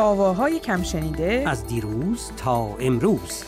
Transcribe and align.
آواهای 0.00 0.58
کم 0.58 0.82
شنیده 0.82 1.44
از 1.46 1.66
دیروز 1.66 2.30
تا 2.36 2.76
امروز. 2.80 3.44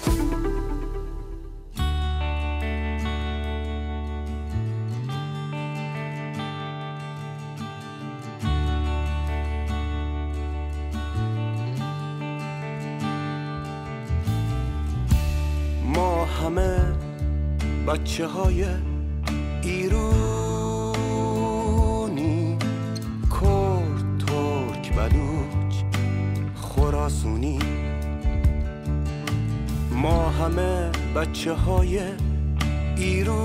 ما 15.95 16.25
همه 16.25 16.79
بچه 17.87 18.27
های 18.27 18.65
خراسونی 27.43 27.59
ما 29.91 30.31
همه 30.31 30.91
بچه 31.17 31.53
های 31.53 32.01
ایرونی 32.97 33.43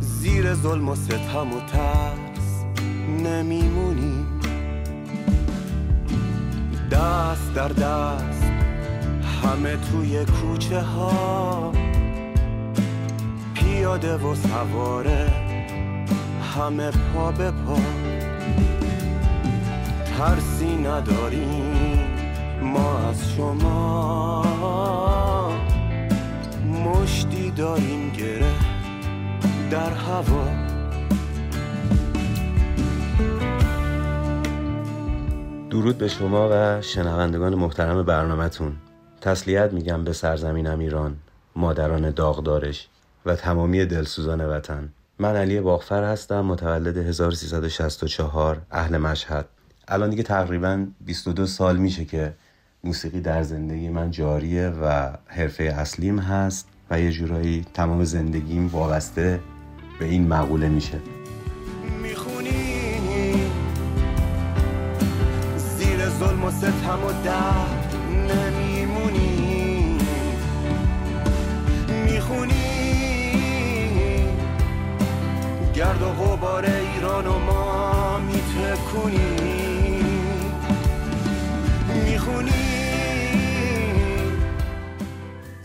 زیر 0.00 0.54
ظلم 0.54 0.88
و 0.88 0.94
ستم 0.94 1.52
و 1.52 1.60
ترس 1.60 2.64
نمیمونیم 3.24 4.40
دست 6.90 7.54
در 7.54 7.68
دست 7.68 8.42
همه 9.42 9.76
توی 9.76 10.24
کوچه 10.24 10.80
ها. 10.80 11.72
پیاده 13.54 14.16
و 14.16 14.34
سواره 14.34 15.30
همه 16.56 16.90
پا 16.90 17.32
به 17.32 17.50
پا. 17.50 18.01
ترسی 20.22 20.76
نداریم. 20.76 21.98
ما 22.62 22.98
از 22.98 23.32
شما 23.32 24.42
مشتی 26.84 27.50
داریم 27.50 28.10
گره 28.10 28.52
در 29.70 29.90
هوا. 29.90 30.44
درود 35.70 35.98
به 35.98 36.08
شما 36.08 36.48
و 36.52 36.82
شنوندگان 36.82 37.54
محترم 37.54 38.02
برنامهتون. 38.02 38.72
تسلیت 39.20 39.72
میگم 39.72 40.04
به 40.04 40.12
سرزمینم 40.12 40.78
ایران 40.78 41.16
مادران 41.56 42.10
داغدارش 42.10 42.88
و 43.26 43.36
تمامی 43.36 43.86
دلسوزان 43.86 44.40
وطن. 44.40 44.88
من 45.18 45.36
علی 45.36 45.60
باغفر 45.60 46.04
هستم 46.04 46.40
متولد 46.40 46.96
1364 46.96 48.62
اهل 48.70 48.98
مشهد. 48.98 49.48
الان 49.88 50.10
دیگه 50.10 50.22
تقریبا 50.22 50.86
22 51.00 51.46
سال 51.46 51.76
میشه 51.76 52.04
که 52.04 52.34
موسیقی 52.84 53.20
در 53.20 53.42
زندگی 53.42 53.88
من 53.88 54.10
جاریه 54.10 54.68
و 54.68 55.10
حرفه 55.26 55.64
اصلیم 55.64 56.18
هست 56.18 56.68
و 56.90 57.00
یه 57.00 57.12
جورایی 57.12 57.66
تمام 57.74 58.04
زندگیم 58.04 58.68
وابسته 58.68 59.40
به 59.98 60.04
این 60.04 60.28
مقوله 60.28 60.68
میشه. 60.68 60.98
می‌خونی؟ 62.02 62.72
زیر 65.56 66.08
ظلم 66.08 66.44
و 66.44 66.50
ستم 66.50 67.04
و 67.04 67.24
درد 67.24 67.81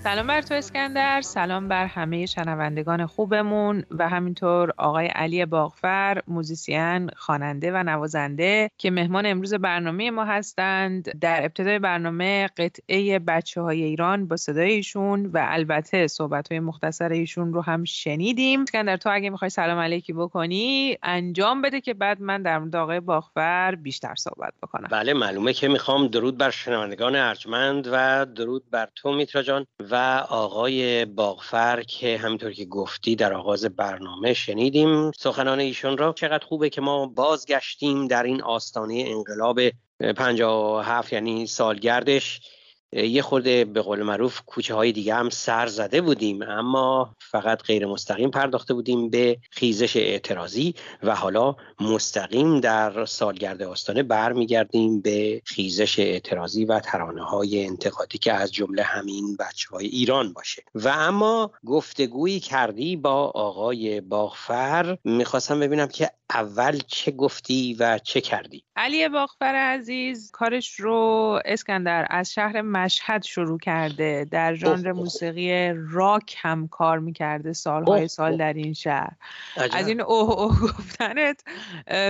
سلام 0.08 0.28
بر 0.28 0.42
تو 0.42 0.54
اسکندر. 0.54 1.22
سلام 1.22 1.68
بر 1.68 1.86
همه 1.86 2.26
شنوندگان 2.26 3.06
خوبمون 3.06 3.84
و 3.92 4.10
همینطور 4.10 4.74
آقای 4.78 5.08
علی 5.08 5.46
باغفر 5.46 6.22
موزیسین 6.28 7.10
خواننده 7.16 7.72
و 7.72 7.84
نوازنده 7.84 8.72
که 8.78 8.92
مهمان 8.92 9.26
امروز 9.26 9.54
برنامه 9.54 10.12
ما 10.12 10.26
هستند. 10.26 11.20
در 11.20 11.46
ابتدای 11.46 11.80
برنامه 11.80 12.48
قطعه 12.48 13.20
بچه 13.20 13.62
های 13.62 13.84
ایران 13.84 14.28
با 14.28 14.38
صدای 14.38 14.72
ایشون 14.72 15.26
و 15.26 15.46
البته 15.50 16.08
صحبت 16.08 16.52
های 16.52 16.60
مختصر 16.60 17.10
ایشون 17.10 17.54
رو 17.54 17.62
هم 17.62 17.84
شنیدیم. 17.84 18.62
اسکندر 18.62 18.98
تو 18.98 19.10
اگه 19.14 19.30
می‌خوای 19.30 19.50
سلام 19.50 19.80
علیکی 19.80 20.14
بکنی 20.14 20.98
انجام 21.04 21.62
بده 21.62 21.82
که 21.82 21.94
بعد 21.94 22.22
من 22.22 22.42
در 22.42 22.60
مورد 22.60 22.76
آقای 22.76 23.00
باغفر 23.00 23.76
بیشتر 23.76 24.16
صحبت 24.16 24.54
بکنم. 24.64 24.88
بله 24.92 25.14
معلومه 25.14 25.54
که 25.54 25.68
می‌خوام 25.68 26.08
درود 26.08 26.38
بر 26.38 26.50
شنوندگان 26.50 27.16
ارجمند 27.16 27.88
و 27.92 28.26
درود 28.26 28.64
بر 28.72 28.88
تو 28.96 29.12
میترا 29.12 29.42
جان 29.42 29.66
و 29.92 29.97
آقای 30.30 31.06
باغفر 31.06 31.84
که 31.84 32.18
همینطور 32.18 32.52
که 32.52 32.66
گفتی 32.66 33.16
در 33.16 33.34
آغاز 33.34 33.66
برنامه 33.66 34.34
شنیدیم. 34.34 35.12
سخنان 35.12 35.60
ایشون 35.60 35.98
را 35.98 36.14
چقدر 36.14 36.46
خوبه 36.46 36.70
که 36.70 36.82
ما 36.82 37.06
بازگشتیم 37.06 38.08
در 38.08 38.24
این 38.24 38.42
آستانه 38.42 39.04
انقلاب 39.08 39.60
57 40.18 41.14
یعنی 41.14 41.48
سالگردش. 41.48 42.42
یه 42.92 43.22
خورده 43.22 43.66
به 43.66 43.82
قول 43.82 44.04
معروف 44.04 44.42
کوچه 44.46 44.76
های 44.76 44.92
دیگه 44.92 45.16
هم 45.16 45.30
سر 45.30 45.68
زده 45.68 46.02
بودیم 46.02 46.42
اما 46.42 47.16
فقط 47.20 47.64
غیر 47.64 47.86
مستقیم 47.86 48.32
پرداخته 48.32 48.74
بودیم 48.74 49.10
به 49.10 49.38
خیزش 49.52 49.98
اعتراضی 49.98 50.74
و 51.04 51.16
حالا 51.16 51.56
مستقیم 51.80 52.60
در 52.60 53.06
سالگرد 53.06 53.64
آستانه 53.64 54.04
برمیگردیم 54.04 55.02
به 55.02 55.42
خیزش 55.46 56.00
اعتراضی 56.00 56.66
و 56.66 56.80
ترانه 56.80 57.24
های 57.24 57.66
انتقادی 57.66 58.18
که 58.18 58.34
از 58.34 58.54
جمله 58.54 58.84
همین 58.84 59.36
بچه 59.36 59.70
های 59.70 59.86
ایران 59.86 60.34
باشه. 60.34 60.64
و 60.76 60.88
اما 60.88 61.52
گفتگویی 61.66 62.40
کردی 62.40 62.96
با 62.96 63.32
آقای 63.36 64.02
باغفر 64.02 64.98
می‌خواستم 65.04 65.60
ببینم 65.60 65.88
که 65.88 66.10
اول 66.30 66.80
چه 66.88 67.12
گفتی 67.12 67.74
و 67.80 68.00
چه 68.04 68.22
کردی. 68.22 68.64
علی 68.78 69.10
باغفر 69.10 69.56
عزیز 69.56 70.32
کارش 70.32 70.80
رو 70.80 71.40
اسکندر 71.46 72.08
از 72.10 72.34
شهر 72.34 72.62
مشهد 72.62 73.24
شروع 73.24 73.60
کرده 73.60 74.28
در 74.32 74.56
ژانر 74.56 74.92
موسیقی 74.92 75.74
راک 75.92 76.36
هم 76.38 76.68
کار 76.68 77.00
می‌کرده 77.00 77.54
سالهای 77.54 78.08
سال. 78.08 78.38
در 78.38 78.54
این 78.54 78.74
شهر 78.74 79.12
عجب. 79.58 79.76
از 79.76 79.88
این 79.88 80.02
اوه 80.02 80.30
اوه 80.32 80.62
گفتنت 80.62 81.44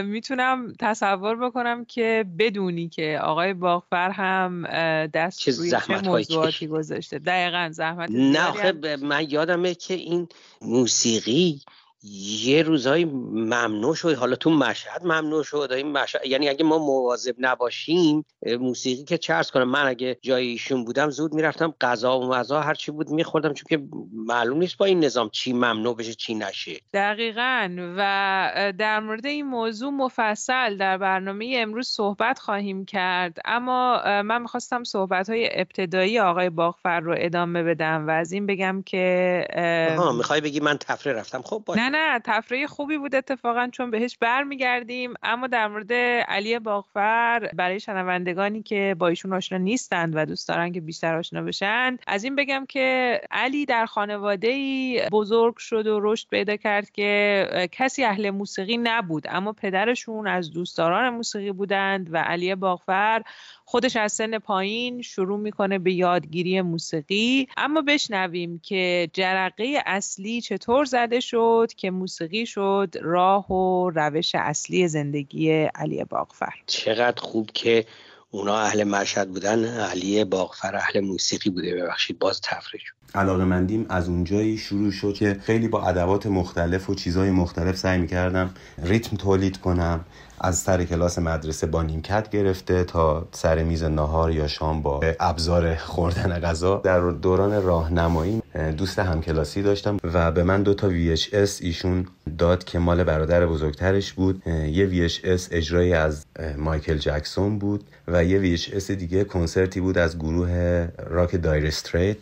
می‌تونم 0.04 0.74
تصور 0.80 1.36
بکنم 1.36 1.86
که 1.86 2.26
بدونی 2.40 2.90
که 2.90 3.20
آقای 3.24 3.54
باغفر 3.54 4.10
هم 4.10 4.64
دست 5.08 5.40
چه 5.40 5.52
روی 5.52 5.72
چه 5.72 6.02
موضوعاتی. 6.02 6.68
گذاشته 6.68 7.20
دقیقا 7.20 7.70
زحمت 7.72 8.10
نه 8.12 8.32
زیادی 8.32 8.38
آخه 8.38 8.68
هم- 8.68 8.82
ب- 8.82 8.88
من 8.88 9.26
یادمه 9.30 9.76
که 9.76 9.94
این 9.94 10.28
موسیقی 10.62 11.62
یه 12.04 12.64
روزایی 12.64 13.06
ممنوع 13.06 13.96
شد. 13.96 14.16
حالا 14.16 14.36
تو 14.36 14.50
مشهد 14.50 15.04
ممنوع 15.04 15.44
شد. 15.44 15.72
این 15.72 15.92
مشهد 15.92 16.26
یعنی 16.26 16.50
اگه 16.50 16.64
ما 16.64 16.78
مواظب 16.78 17.36
نباشیم 17.40 18.26
موسیقی 18.60 19.18
که 19.18 19.36
ارز 19.36 19.52
کنم. 19.52 19.70
من 19.70 19.88
اگه 19.88 20.18
جای 20.22 20.48
ایشون 20.48 20.86
بودم 20.86 21.10
زود 21.10 21.34
می‌رفتم 21.34 21.74
غذا 21.82 22.20
و 22.20 22.28
مزا 22.28 22.62
هر 22.62 22.74
چی 22.74 22.92
بود 22.92 23.10
میخوردم 23.10 23.54
چون 23.54 23.66
که 23.70 23.88
معلوم 24.14 24.58
نیست 24.58 24.78
با 24.78 24.86
این 24.86 25.04
نظام 25.06 25.30
چی 25.30 25.54
ممنوع 25.54 25.96
بشه 25.96 26.14
چی 26.14 26.36
نشه. 26.36 26.80
دقیقا. 26.94 27.70
و 27.98 28.74
در 28.78 29.00
مورد 29.00 29.26
این 29.26 29.46
موضوع 29.46 29.92
مفصل 29.92 30.78
در 30.78 30.98
برنامه 30.98 31.56
امروز 31.58 31.88
صحبت 31.88 32.40
خواهیم 32.40 32.86
کرد. 32.86 33.38
اما 33.46 34.02
من 34.22 34.42
می‌خواستم 34.42 34.84
صحبت 34.84 35.30
های 35.30 35.50
ابتدایی 35.52 36.20
آقای 36.20 36.50
باغفر 36.50 37.00
رو 37.00 37.16
ادامه 37.18 37.64
بدم 37.64 38.08
و 38.08 38.12
از 38.12 38.32
این 38.32 38.46
بگم 38.46 38.84
که 38.86 39.44
اه، 39.50 39.96
ها 39.96 40.12
می‌خوای 40.12 40.42
بگی 40.42 40.60
من 40.60 40.78
تفریح 40.78 41.16
رفتم. 41.16 41.42
خب 41.42 41.64
باشه. 41.66 41.87
نه 41.90 42.20
تفریح 42.24 42.68
خوبی 42.68 42.98
بود 42.98 43.16
اتفاقا 43.16 43.70
چون 43.72 43.92
بهش 43.92 44.18
برمیگردیم. 44.18 45.14
اما 45.24 45.48
در 45.48 45.68
مورد 45.68 45.94
علی 46.28 46.60
باغفر 46.60 47.50
برای 47.54 47.80
شنوندگانی 47.80 48.64
که 48.64 48.96
با 49.00 49.08
ایشون 49.08 49.34
آشنا 49.34 49.58
نیستند 49.58 50.14
و 50.16 50.26
دوست 50.26 50.48
دارن 50.48 50.72
که 50.72 50.82
بیشتر 50.82 51.16
آشنا 51.16 51.42
بشن 51.42 51.98
از 52.08 52.24
این 52.24 52.36
بگم 52.36 52.66
که 52.70 53.22
علی 53.32 53.66
در 53.66 53.86
خانواده 53.86 54.48
ای 54.48 55.02
بزرگ 55.12 55.58
شد 55.58 55.88
و 55.88 56.00
رشد 56.02 56.28
پیدا 56.30 56.56
کرد 56.56 56.92
که 56.92 57.70
کسی 57.72 58.04
اهل 58.04 58.30
موسیقی 58.30 58.78
نبود. 58.78 59.24
اما 59.30 59.54
پدرشون 59.54 60.28
از 60.28 60.52
دوستداران 60.52 61.10
موسیقی 61.10 61.52
بودند 61.52 62.14
و 62.14 62.18
علی 62.18 62.56
باغفر 62.56 63.22
خودش 63.66 63.96
از 63.96 64.14
سن 64.14 64.40
پایین 64.40 65.02
شروع 65.02 65.40
می‌کنه 65.40 65.80
به 65.80 65.94
یادگیری 65.94 66.62
موسیقی. 66.62 67.48
اما 67.58 67.82
بشنویم 67.82 68.60
که 68.64 69.10
جرقه 69.14 69.84
اصلی 69.86 70.42
چطور 70.42 70.86
زده 70.86 71.20
شد 71.20 71.68
که 71.78 71.92
موسیقی 71.92 72.46
شد 72.46 72.96
راه 73.02 73.52
و 73.52 73.90
روش 73.90 74.36
اصلی 74.36 74.88
زندگی 74.88 75.52
علی 75.52 76.04
باغفر. 76.04 76.54
چقدر 76.66 77.22
خوب 77.22 77.50
که 77.54 77.86
اونا 78.32 78.58
اهل 78.58 78.84
مشهد 78.84 79.30
بودن. 79.30 79.66
علی 79.66 80.24
باغفر 80.24 80.76
اهل 80.76 81.00
موسیقی 81.00 81.50
بوده. 81.50 81.76
ببخشید 81.76 82.20
باز 82.20 82.42
تفریح 82.42 82.82
شد. 82.86 82.94
علاقه 83.16 83.46
مندیم 83.46 83.86
از 83.90 84.10
اونجایی 84.10 84.58
شروع 84.58 84.92
شد 84.92 85.14
که 85.14 85.40
خیلی 85.44 85.68
با 85.68 85.88
ادوات 85.88 86.26
مختلف 86.26 86.90
و 86.90 86.96
چیزهای 86.96 87.32
مختلف 87.32 87.78
سعی 87.78 88.00
می‌کردم 88.00 88.54
ریتم 88.78 89.18
تولید 89.18 89.58
کنم. 89.58 90.06
از 90.42 90.58
سر 90.58 90.84
کلاس 90.84 91.20
مدرسه 91.20 91.68
با 91.68 91.84
نیمکت 91.84 92.30
گرفته 92.30 92.84
تا 92.84 93.28
سر 93.32 93.64
میز 93.64 93.84
نهار 93.84 94.32
یا 94.32 94.48
شام 94.48 94.82
با 94.82 95.02
ابزار 95.20 95.76
خوردن 95.76 96.40
غذا. 96.40 96.82
در 96.84 97.00
دوران 97.00 97.64
راهنمایی 97.64 98.42
دوست 98.78 99.00
همکلاسی 99.00 99.62
داشتم 99.62 99.98
و 100.04 100.32
به 100.32 100.44
من 100.44 100.64
دو 100.64 100.74
تا 100.74 100.90
VHS 100.90 101.62
ایشون 101.62 102.08
داد 102.38 102.64
که 102.64 102.80
مال 102.80 103.04
برادر 103.04 103.46
بزرگترش 103.46 104.14
بود. 104.14 104.48
یه 104.48 105.08
VHS 105.10 105.42
اجرایی 105.52 105.94
از 105.94 106.26
مایکل 106.58 106.98
جکسون 106.98 107.60
بود 107.60 107.84
و 108.08 108.24
یه 108.24 108.58
VHS 108.58 108.92
دیگه 108.92 109.24
کنسرتی 109.24 109.82
بود 109.82 109.98
از 109.98 110.18
گروه 110.18 110.88
راک 111.10 111.42
دایر 111.42 111.66
استریت. 111.68 112.18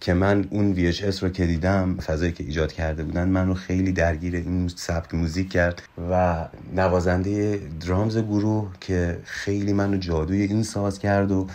که 0.00 0.14
من 0.14 0.48
اون 0.50 0.74
VHS 0.74 1.18
رو 1.22 1.28
که 1.28 1.46
دیدم 1.46 1.96
فضایی 1.96 2.32
که 2.32 2.44
ایجاد 2.44 2.72
کرده 2.72 3.04
بودن 3.04 3.28
منو 3.28 3.54
خیلی 3.54 3.92
درگیر 3.92 4.36
این 4.36 4.68
سبک 4.68 5.14
موزیک 5.14 5.50
کرد 5.50 5.82
و 6.10 6.44
نوازنده 6.74 7.60
درامز 7.86 8.18
گروه 8.18 8.72
که 8.80 9.18
خیلی 9.24 9.72
منو 9.72 9.96
جادوی 9.96 10.42
این 10.42 10.62
ساز 10.62 10.98
کرد 10.98 11.32
و 11.32 11.46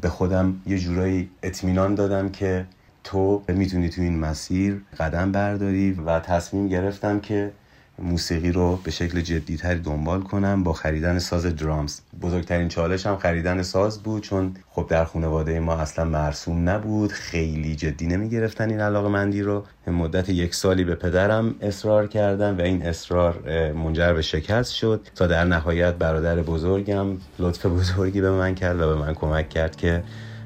به 0.00 0.08
خودم 0.08 0.60
یه 0.66 0.78
جورایی 0.78 1.30
اطمینان 1.42 1.94
دادم 1.94 2.28
که 2.28 2.66
تو 3.04 3.42
می‌تونی 3.48 3.88
تو 3.88 4.02
این 4.02 4.18
مسیر 4.18 4.82
قدم 4.98 5.32
برداری 5.32 5.92
و 5.92 6.20
تصمیم 6.20 6.68
گرفتم 6.68 7.20
که 7.20 7.52
موسیقی 7.98 8.52
رو 8.52 8.76
به 8.84 8.90
شکل 8.90 9.20
جدیتری 9.20 9.78
دنبال 9.78 10.22
کنم 10.22 10.62
با 10.62 10.72
خریدن 10.72 11.18
ساز 11.18 11.46
درامز. 11.46 12.00
بزرگترین 12.22 12.68
چالش 12.68 13.06
هم 13.06 13.16
خریدن 13.16 13.62
ساز 13.62 14.02
بود 14.02 14.22
چون 14.22 14.54
خب 14.70 14.86
در 14.88 15.04
خانواده 15.04 15.60
ما 15.60 15.74
اصلا 15.74 16.04
مرسوم 16.04 16.68
نبود. 16.68 17.12
خیلی 17.12 17.76
جدی 17.76 18.06
نمی 18.06 18.28
گرفتن 18.28 18.70
این 18.70 18.80
علاقه 18.80 19.08
مندی 19.08 19.42
رو 19.42 19.64
مدت 19.86 20.28
یک 20.28 20.54
سالی 20.54 20.84
به 20.84 20.94
پدرم 20.94 21.54
اصرار 21.60 22.06
کردم 22.06 22.58
و 22.58 22.60
این 22.60 22.82
اصرار 22.82 23.42
منجر 23.72 24.12
به 24.12 24.22
شکست 24.22 24.74
شد. 24.74 25.08
تا 25.14 25.26
در 25.26 25.44
نهایت 25.44 25.94
برادر 25.94 26.42
بزرگم 26.42 27.06
لطف 27.38 27.66
بزرگی 27.66 28.20
به 28.20 28.30
من 28.30 28.54
کرد 28.54 28.80
و 28.80 28.88
به 28.88 28.94
من 28.94 29.14
کمک 29.14 29.48
کرد 29.48 29.76
که 29.76 30.02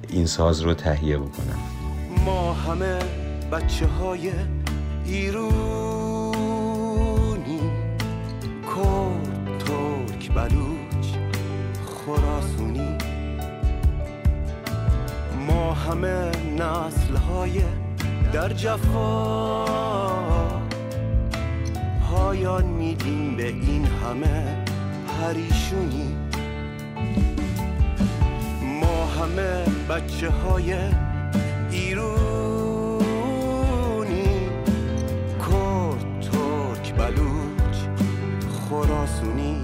این 0.09 0.27
ساز 0.27 0.61
رو 0.61 0.75
تهیه 0.75 1.19
بکنم. 1.19 1.59
ما 2.25 2.53
همه 2.53 2.99
بچه 3.53 3.87
های 3.87 4.31
ایرون 5.05 6.02
بلوچ 10.35 11.07
خراسونی. 11.87 12.99
ما 15.47 15.75
همه 15.75 16.31
نسل 16.59 17.17
های 17.17 17.63
در 18.33 18.53
جفا 18.53 19.65
پایان 22.11 22.65
میدیم 22.65 23.37
به 23.37 23.47
این 23.47 23.87
همه 23.87 24.65
پریشونی. 25.07 26.17
ما 28.81 29.07
همه 29.07 29.65
بچه 29.89 30.31
های 30.31 30.75
ایرونی. 31.71 33.03
کرد 35.39 36.21
ترک 36.21 36.95
بلوچ 36.95 37.77
خراسونی. 38.71 39.62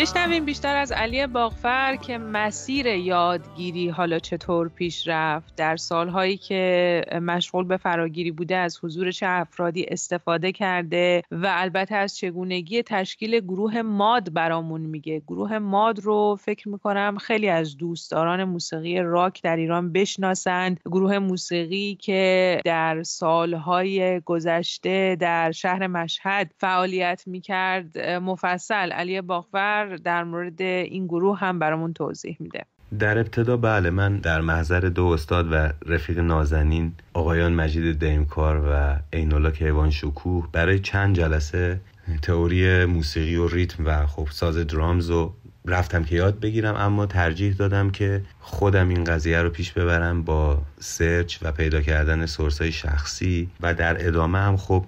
بشنویم 0.00 0.44
بیشتر 0.44 0.76
از 0.76 0.92
علی 0.92 1.26
باغفر 1.26 1.96
که 1.96 2.18
مسیر 2.18 2.86
یادگیری 2.86 3.88
حالا 3.88 4.18
چطور 4.18 4.68
پیش 4.68 5.08
رفت 5.08 5.56
در 5.56 5.76
سالهایی 5.76 6.36
که 6.36 7.02
مشغول 7.22 7.64
به 7.64 7.76
فراگیری 7.76 8.30
بوده 8.30 8.56
از 8.56 8.78
حضور 8.82 9.10
چه 9.10 9.26
افرادی 9.28 9.86
استفاده 9.88 10.52
کرده 10.52 11.22
و 11.30 11.46
البته 11.50 11.94
از 11.94 12.16
چگونگی 12.16 12.82
تشکیل 12.82 13.40
گروه 13.40 13.82
ماد 13.82 14.32
برامون 14.32 14.80
میگه. 14.80 15.20
گروه 15.20 15.58
ماد 15.58 16.00
رو 16.00 16.36
فکر 16.40 16.68
می‌کنم 16.68 17.18
خیلی 17.20 17.48
از 17.48 17.76
دوستداران 17.76 18.44
موسیقی 18.44 19.00
راک 19.00 19.42
در 19.42 19.56
ایران 19.56 19.92
بشناسند. 19.92 20.80
گروه 20.84 21.18
موسیقی 21.18 21.94
که 21.94 22.60
در 22.64 23.02
سالهای 23.02 24.20
گذشته 24.20 25.16
در 25.20 25.52
شهر 25.52 25.86
مشهد 25.86 26.52
فعالیت 26.56 27.22
می‌کرد 27.26 27.98
مفصل. 27.98 28.92
علی 28.92 29.20
باغفر 29.20 29.87
در 29.96 30.24
مورد 30.24 30.62
این 30.62 31.06
گروه 31.06 31.38
هم 31.38 31.58
برامون 31.58 31.92
توضیح 31.92 32.36
میده. 32.40 32.64
در 32.98 33.18
ابتدا 33.18 33.56
بله 33.56 33.90
من 33.90 34.18
در 34.18 34.40
محضر 34.40 34.80
دو 34.80 35.04
استاد 35.04 35.52
و 35.52 35.72
رفیق 35.86 36.18
نازنین 36.18 36.92
آقایان 37.14 37.52
مجید 37.52 37.98
دیمکار 37.98 38.62
و 38.70 38.96
اینولا 39.12 39.50
کیوان 39.50 39.90
شکوه 39.90 40.48
برای 40.52 40.78
چند 40.78 41.16
جلسه 41.16 41.80
تئوری 42.22 42.84
موسیقی 42.84 43.36
و 43.36 43.48
ریتم 43.48 43.86
و 43.86 44.06
خب 44.06 44.28
ساز 44.30 44.56
درامز 44.56 45.10
رو 45.10 45.34
رفتم 45.64 46.04
که 46.04 46.16
یاد 46.16 46.40
بگیرم 46.40 46.74
اما 46.74 47.06
ترجیح 47.06 47.52
دادم 47.52 47.90
که 47.90 48.22
خودم 48.40 48.88
این 48.88 49.04
قضیه 49.04 49.42
رو 49.42 49.50
پیش 49.50 49.72
ببرم 49.72 50.22
با 50.22 50.62
سرچ 50.80 51.38
و 51.42 51.52
پیدا 51.52 51.80
کردن 51.80 52.26
سورس 52.26 52.60
های 52.60 52.72
شخصی 52.72 53.48
و 53.60 53.74
در 53.74 54.06
ادامه 54.06 54.38
هم 54.38 54.56
خب 54.56 54.84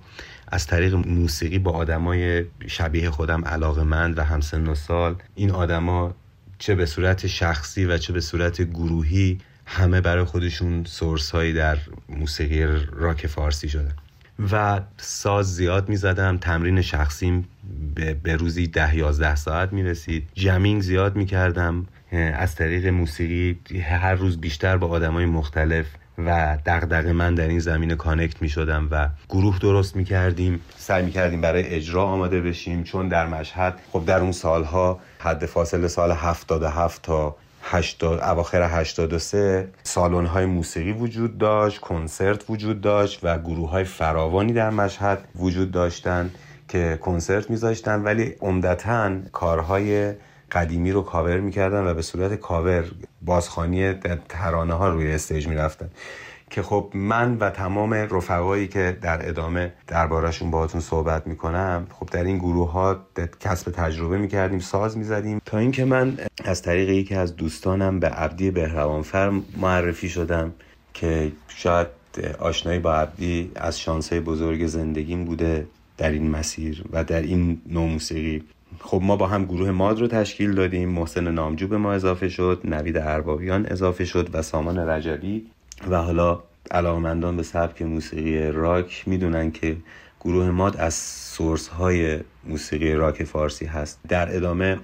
از 0.50 0.66
طریق 0.66 0.94
موسیقی 0.94 1.58
با 1.58 1.70
آدمای 1.70 2.44
شبیه 2.66 3.10
خودم 3.10 3.44
علاقه 3.44 3.82
مند 3.82 4.18
و 4.18 4.22
همسن 4.22 4.66
و 4.66 4.74
سال 4.74 5.16
این 5.34 5.50
آدما 5.50 6.14
چه 6.58 6.74
به 6.74 6.86
صورت 6.86 7.26
شخصی 7.26 7.84
و 7.84 7.98
چه 7.98 8.12
به 8.12 8.20
صورت 8.20 8.62
گروهی 8.62 9.38
همه 9.66 10.00
برای 10.00 10.24
خودشون 10.24 10.84
سورس 10.84 11.30
هایی 11.30 11.52
در 11.52 11.78
موسیقی 12.08 12.64
راک 12.92 13.26
فارسی 13.26 13.68
شدن. 13.68 13.94
و 14.52 14.80
ساز 14.96 15.54
زیاد 15.54 15.88
می 15.88 15.96
زدم 15.96 16.38
تمرین 16.38 16.82
شخصیم 16.82 17.48
به 18.22 18.36
روزی 18.36 18.66
ده 18.66 18.96
یازده 18.96 19.36
ساعت 19.36 19.72
می 19.72 19.82
رسید 19.82 20.28
جمینگ 20.34 20.82
زیاد 20.82 21.16
می 21.16 21.26
کردم 21.26 21.86
از 22.12 22.54
طریق 22.54 22.86
موسیقی 22.86 23.58
هر 23.80 24.14
روز 24.14 24.40
بیشتر 24.40 24.76
با 24.76 24.88
آدمای 24.88 25.26
مختلف 25.26 25.86
و 26.26 26.58
دغدغه 26.66 27.06
من 27.06 27.34
در 27.34 27.48
این 27.48 27.58
زمینه 27.58 27.94
connect 27.94 28.42
می 28.42 28.48
شدم 28.48 28.88
و 28.90 29.08
گروه 29.28 29.58
درست 29.58 29.96
می 29.96 30.04
کردیم 30.04 30.60
سعی 30.76 31.04
می 31.04 31.10
کردیم 31.10 31.40
برای 31.40 31.66
اجرا 31.66 32.04
آماده 32.04 32.40
بشیم 32.40 32.84
چون 32.84 33.08
در 33.08 33.26
مشهد 33.26 33.78
خب 33.92 34.04
در 34.04 34.20
اون 34.20 34.32
سالها 34.32 35.00
حد 35.18 35.46
فاصله 35.46 35.88
سال 35.88 36.10
77 36.10 37.02
تا 37.02 37.36
80 37.62 38.20
اواخر 38.20 38.62
83 38.62 39.68
سالن 39.82 40.26
های 40.26 40.46
موسیقی 40.46 40.92
وجود 40.92 41.38
داشت 41.38 41.80
کنسرت 41.80 42.50
وجود 42.50 42.80
داشت 42.80 43.20
و 43.22 43.38
گروه 43.38 43.70
های 43.70 43.84
فراوانی 43.84 44.52
در 44.52 44.70
مشهد 44.70 45.28
وجود 45.36 45.70
داشتند 45.70 46.34
که 46.68 46.98
کنسرت 47.02 47.50
میذاشتن. 47.50 48.02
ولی 48.02 48.34
عمدتا 48.40 49.12
کارهای 49.32 50.12
قدیمی 50.52 50.92
رو 50.92 51.02
کاور 51.02 51.40
می‌کردن 51.40 51.86
و 51.86 51.94
به 51.94 52.02
صورت 52.02 52.34
کاور 52.34 52.84
بازخانی 53.22 53.92
ترانه 54.28 54.74
ها 54.74 54.88
روی 54.88 55.12
استیج 55.12 55.48
می‌رفتن. 55.48 55.90
که 56.50 56.62
خب 56.62 56.90
من 56.94 57.36
و 57.36 57.50
تمام 57.50 57.94
رفقایی 57.94 58.68
که 58.68 58.98
در 59.02 59.28
ادامه 59.28 59.72
دربارشون 59.86 60.50
باهاتون 60.50 60.80
صحبت 60.80 61.26
می‌کنم 61.26 61.86
خب 61.90 62.08
در 62.12 62.24
این 62.24 62.38
گروه 62.38 62.72
ها 62.72 63.00
کسب 63.40 63.70
تجربه 63.70 64.18
می‌کردیم 64.18 64.58
ساز 64.58 64.98
می‌زدیم. 64.98 65.40
تا 65.44 65.58
اینکه 65.58 65.84
من 65.84 66.18
از 66.44 66.62
طریق 66.62 66.88
یکی 66.88 67.14
از 67.14 67.36
دوستانم 67.36 68.00
به 68.00 68.08
عبدی 68.08 68.50
بهروانفر 68.50 69.40
معرفی 69.56 70.08
شدم 70.08 70.52
که 70.94 71.32
شاید 71.48 71.86
آشنایی 72.38 72.78
با 72.78 72.94
عبدی 72.94 73.52
از 73.54 73.80
شانسه 73.80 74.20
بزرگ 74.20 74.66
زندگیم 74.66 75.24
بوده 75.24 75.66
در 75.98 76.10
این 76.10 76.30
مسیر 76.30 76.84
و 76.92 77.04
در 77.04 77.22
این 77.22 77.62
نوع 77.66 77.88
موسیقی. 77.88 78.44
خب 78.80 79.00
ما 79.02 79.16
با 79.16 79.26
هم 79.26 79.44
گروه 79.44 79.70
ماد 79.70 80.00
رو 80.00 80.06
تشکیل 80.06 80.54
دادیم 80.54 80.88
محسن 80.88 81.28
نامجو 81.30 81.68
به 81.68 81.76
ما 81.76 81.92
اضافه 81.92 82.28
شد 82.28 82.60
نوید 82.64 82.96
اربابیان 82.96 83.66
اضافه 83.66 84.04
شد 84.04 84.30
و 84.32 84.42
سامان 84.42 84.78
رجبی. 84.78 85.46
و 85.90 85.96
حالا 85.96 86.42
علاقمندان 86.70 87.36
به 87.36 87.42
سبک 87.42 87.82
موسیقی 87.82 88.52
راک 88.52 89.04
می‌دونن 89.06 89.50
که 89.50 89.76
گروه 90.20 90.50
ماد 90.50 90.76
از 90.76 90.94
سورس 90.94 91.68
های 91.68 92.20
موسیقی 92.44 92.92
راک 92.92 93.24
فارسی 93.24 93.66
هست. 93.66 94.00
در 94.08 94.36
ادامه 94.36 94.78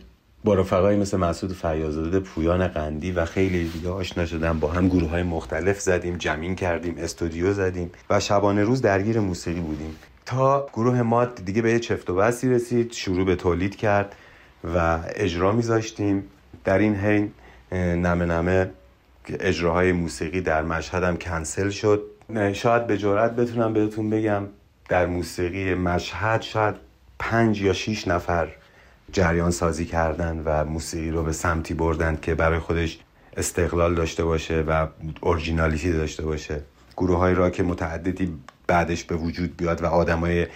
با 0.45 0.55
رفقایی 0.55 0.99
مثل 0.99 1.17
مسعود 1.17 1.53
فیاضزاده 1.53 2.21
پویان 2.21 2.69
قندی 2.69 3.13
و 3.13 3.25
خیلی 3.25 3.69
دیگه 3.69 3.89
آشنا 3.91 4.27
شدن 4.27 4.61
با 4.61 4.69
هم 4.69 4.89
گروه 4.89 5.11
های 5.11 5.23
مختلف 5.23 5.81
زدیم 5.81 6.17
جمین 6.17 6.55
کردیم 6.55 6.95
استودیو 6.99 7.53
زدیم 7.53 7.91
و 8.11 8.21
شبانه 8.21 8.65
روز 8.65 8.83
درگیر 8.83 9.21
موسیقی 9.21 9.61
بودیم. 9.61 9.97
تا 10.27 10.69
گروه 10.73 11.03
ما 11.03 11.25
دیگه 11.25 11.63
به 11.63 11.73
یه 11.73 11.79
چفت 11.79 12.11
و 12.11 12.15
بستی 12.15 12.51
رسید 12.51 12.93
شروع 12.93 13.27
به 13.27 13.37
تولید 13.37 13.77
کرد 13.77 14.17
و 14.75 14.99
اجرا 15.15 15.53
میذاشتیم. 15.53 16.25
در 16.65 16.79
این 16.79 16.95
حین 16.95 17.33
نمه 17.73 18.25
نمه 18.25 18.71
اجراهای 19.29 19.93
موسیقی 19.93 20.41
در 20.41 20.63
مشهد 20.63 21.03
هم 21.03 21.17
کنسل 21.17 21.71
شد. 21.71 22.03
شاید 22.53 22.87
به 22.87 22.99
جرات 22.99 23.37
بتونم 23.37 23.73
بهتون 23.73 24.11
بگم 24.11 24.43
در 24.89 25.07
موسیقی 25.07 25.75
مشهد 25.75 26.43
شاید 26.43 26.75
پنج 27.19 27.63
یا 27.63 27.73
شیش 27.73 28.09
نفر 28.09 28.49
جریان 29.13 29.51
سازی 29.51 29.85
کردن 29.85 30.43
و 30.45 30.65
موسیقی 30.65 31.11
رو 31.11 31.23
به 31.23 31.33
سمتی 31.33 31.75
بردن 31.75 32.19
که 32.23 32.35
برای 32.35 32.59
خودش 32.59 32.99
استقلال 33.37 33.95
داشته 33.95 34.25
باشه 34.25 34.65
و 34.69 34.87
اورجینالیتی 35.21 35.93
داشته 35.93 36.23
باشه. 36.23 36.61
گروه 36.97 37.19
های 37.19 37.35
را 37.35 37.51
که 37.51 37.63
متعددی 37.63 38.39
بعدش 38.67 39.05
به 39.05 39.17
وجود 39.17 39.57
بیاد 39.57 39.83
و 39.83 39.87
آدمای 39.87 40.47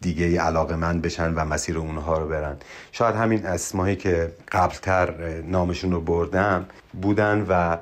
دیگه 0.00 0.24
ای 0.24 0.36
علاقه 0.36 0.76
من 0.76 1.00
بشن 1.00 1.34
و 1.34 1.44
مسیر 1.44 1.78
اونها 1.78 2.18
رو 2.18 2.28
برن. 2.28 2.56
شاید 2.92 3.14
همین 3.14 3.46
اسمایی 3.46 3.96
که 3.96 4.32
قبلتر 4.52 5.40
نامشون 5.40 5.92
رو 5.92 6.00
بردم 6.00 6.66
بودن 7.02 7.46
و 7.48 7.76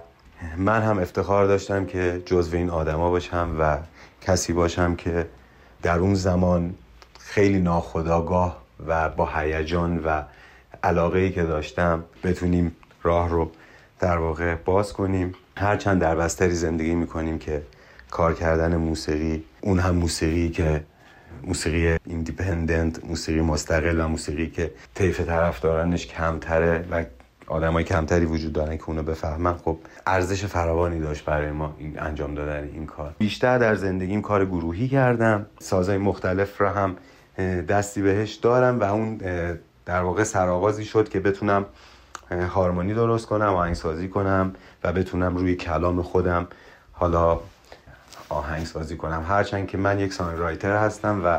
من 0.56 0.82
هم 0.82 0.98
افتخار 0.98 1.46
داشتم 1.46 1.86
که 1.86 2.22
جزو 2.26 2.56
این 2.56 2.70
آدما 2.70 3.10
باشم 3.10 3.56
و 3.60 3.78
کسی 4.20 4.52
باشم 4.52 4.94
که 4.94 5.26
در 5.82 5.98
اون 5.98 6.14
زمان 6.14 6.74
خیلی 7.20 7.58
ناخداگاه 7.58 8.62
و 8.86 9.08
با 9.08 9.26
هیجان 9.34 10.04
و 10.04 10.22
علاقه 10.82 11.18
ای 11.18 11.30
که 11.30 11.42
داشتم 11.42 12.04
بتونیم 12.24 12.76
راه 13.02 13.28
رو 13.28 13.50
در 14.00 14.18
واقع 14.18 14.54
باز 14.54 14.92
کنیم. 14.92 15.34
هرچند 15.56 16.00
در 16.00 16.16
بستری 16.16 16.54
زندگی 16.54 16.94
می‌کنیم 16.94 17.38
که 17.38 17.62
کار 18.10 18.34
کردن 18.34 18.76
موسیقی 18.76 19.44
اون 19.66 19.78
هم 19.78 19.94
موسیقی 19.94 20.48
که 20.48 20.84
موسیقی 21.44 21.98
ایندیپندنت 22.04 23.04
موسیقی 23.04 23.40
مستقل 23.40 24.00
و 24.00 24.08
موسیقی 24.08 24.46
که 24.46 24.70
طیف 24.94 25.20
طرفدارانش 25.20 26.06
کمتره 26.06 26.84
و 26.90 27.04
آدمای 27.46 27.84
کمتری 27.84 28.24
وجود 28.24 28.52
دارن 28.52 28.76
که 28.76 28.84
اونو 28.88 29.02
بفهمن. 29.02 29.56
خب 29.56 29.78
ارزش 30.06 30.44
فراوانی 30.44 31.00
داشت 31.00 31.24
برای 31.24 31.50
ما 31.50 31.76
انجام 31.96 32.34
دادن 32.34 32.68
این 32.72 32.86
کار. 32.86 33.14
بیشتر 33.18 33.58
در 33.58 33.74
زندگیم 33.74 34.22
کار 34.22 34.46
گروهی 34.46 34.88
کردم. 34.88 35.46
سازهای 35.58 35.98
مختلف 35.98 36.60
را 36.60 36.70
هم 36.70 36.96
دستی 37.68 38.02
بهش 38.02 38.34
دارم 38.34 38.80
و 38.80 38.84
اون 38.84 39.16
در 39.86 40.00
واقع 40.00 40.24
سرآغازی 40.24 40.84
شد 40.84 41.08
که 41.08 41.20
بتونم 41.20 41.66
هارمونی 42.30 42.94
درست 42.94 43.26
کنم 43.26 43.54
آهنگسازی 43.54 44.08
کنم 44.08 44.54
و 44.84 44.92
بتونم 44.92 45.36
روی 45.36 45.54
کلام 45.54 46.02
خودم 46.02 46.46
حالا 46.92 47.40
آهنگسازی 48.28 48.96
کنم. 48.96 49.24
هرچند 49.28 49.66
که 49.66 49.78
من 49.78 50.00
یک 50.00 50.12
سانگ 50.12 50.38
رایتر 50.38 50.76
هستم 50.76 51.22
و 51.24 51.38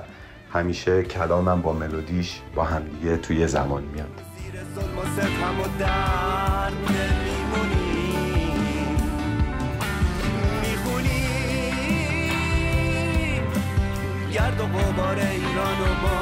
همیشه 0.54 1.04
کلامم 1.04 1.62
با 1.62 1.74
ملودیش 1.74 2.42
با 2.56 2.64
همدیگه 2.64 3.18
توی 3.18 3.48
زمان 3.48 3.84
میاد. 3.84 4.22
گرد 14.34 14.60
و 14.60 14.64
غبار 14.64 15.20
ایران 15.20 15.82
و 15.82 16.17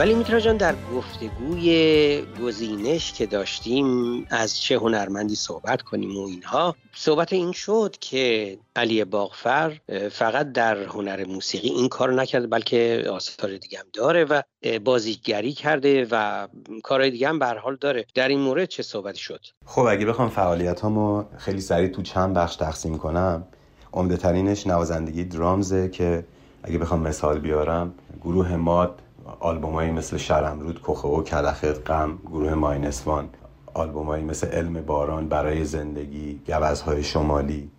ولی 0.00 0.14
میترا 0.14 0.40
جان 0.40 0.56
در 0.56 0.74
گفتگوی 0.94 2.22
گزینش 2.42 3.12
که 3.12 3.26
داشتیم 3.26 3.86
از 4.30 4.60
چه 4.60 4.76
هنرمندی 4.76 5.34
صحبت 5.34 5.82
کنیم 5.82 6.16
و 6.16 6.26
اینها 6.26 6.76
صحبت 6.94 7.32
این 7.32 7.52
شد 7.52 7.96
که 8.00 8.58
علی 8.76 9.04
باغفر 9.04 9.78
فقط 10.10 10.52
در 10.52 10.82
هنر 10.82 11.24
موسیقی 11.26 11.68
این 11.68 11.88
کار 11.88 12.12
نکرده 12.12 12.46
بلکه 12.46 13.04
آثار 13.12 13.56
دیگه 13.56 13.78
هم 13.78 13.84
داره 13.92 14.24
و 14.24 14.42
بازیگری 14.84 15.52
کرده 15.52 16.06
و 16.10 16.48
کارهای 16.82 17.10
دیگه 17.10 17.28
هم 17.28 17.38
به 17.38 17.46
حال 17.46 17.76
داره. 17.80 18.06
در 18.14 18.28
این 18.28 18.40
مورد 18.40 18.68
چه 18.68 18.82
صحبتی 18.82 19.20
شد؟ 19.20 19.40
خب 19.66 19.82
اگه 19.82 20.06
بخوام 20.06 20.28
فعالیت 20.28 20.80
هامو 20.80 21.24
خیلی 21.38 21.60
سریع 21.60 21.88
تو 21.88 22.02
چند 22.02 22.34
بخش 22.34 22.56
تقسیم 22.56 22.98
کنم 22.98 23.44
عمده 23.92 24.16
ترینش 24.16 24.66
نوازندگی 24.66 25.24
درامزه 25.24 25.88
که 25.88 26.24
اگه 26.62 26.78
بخوام 26.78 27.00
مثال 27.00 27.38
بیارم 27.38 27.94
گروه 28.22 28.56
ماد 28.56 29.02
آلبومایی 29.40 29.90
مثل 29.90 30.16
شرمرود 30.16 30.80
کخه 30.84 31.08
و 31.08 31.22
کلخت 31.22 31.90
غم 31.90 32.18
گروه 32.26 32.54
ماینسوان 32.54 33.28
آلبومایی 33.74 34.24
مثل 34.24 34.46
علم 34.46 34.82
باران 34.82 35.28
برای 35.28 35.64
زندگی 35.64 36.40
گوزهای 36.46 37.02
شمالی 37.02 37.70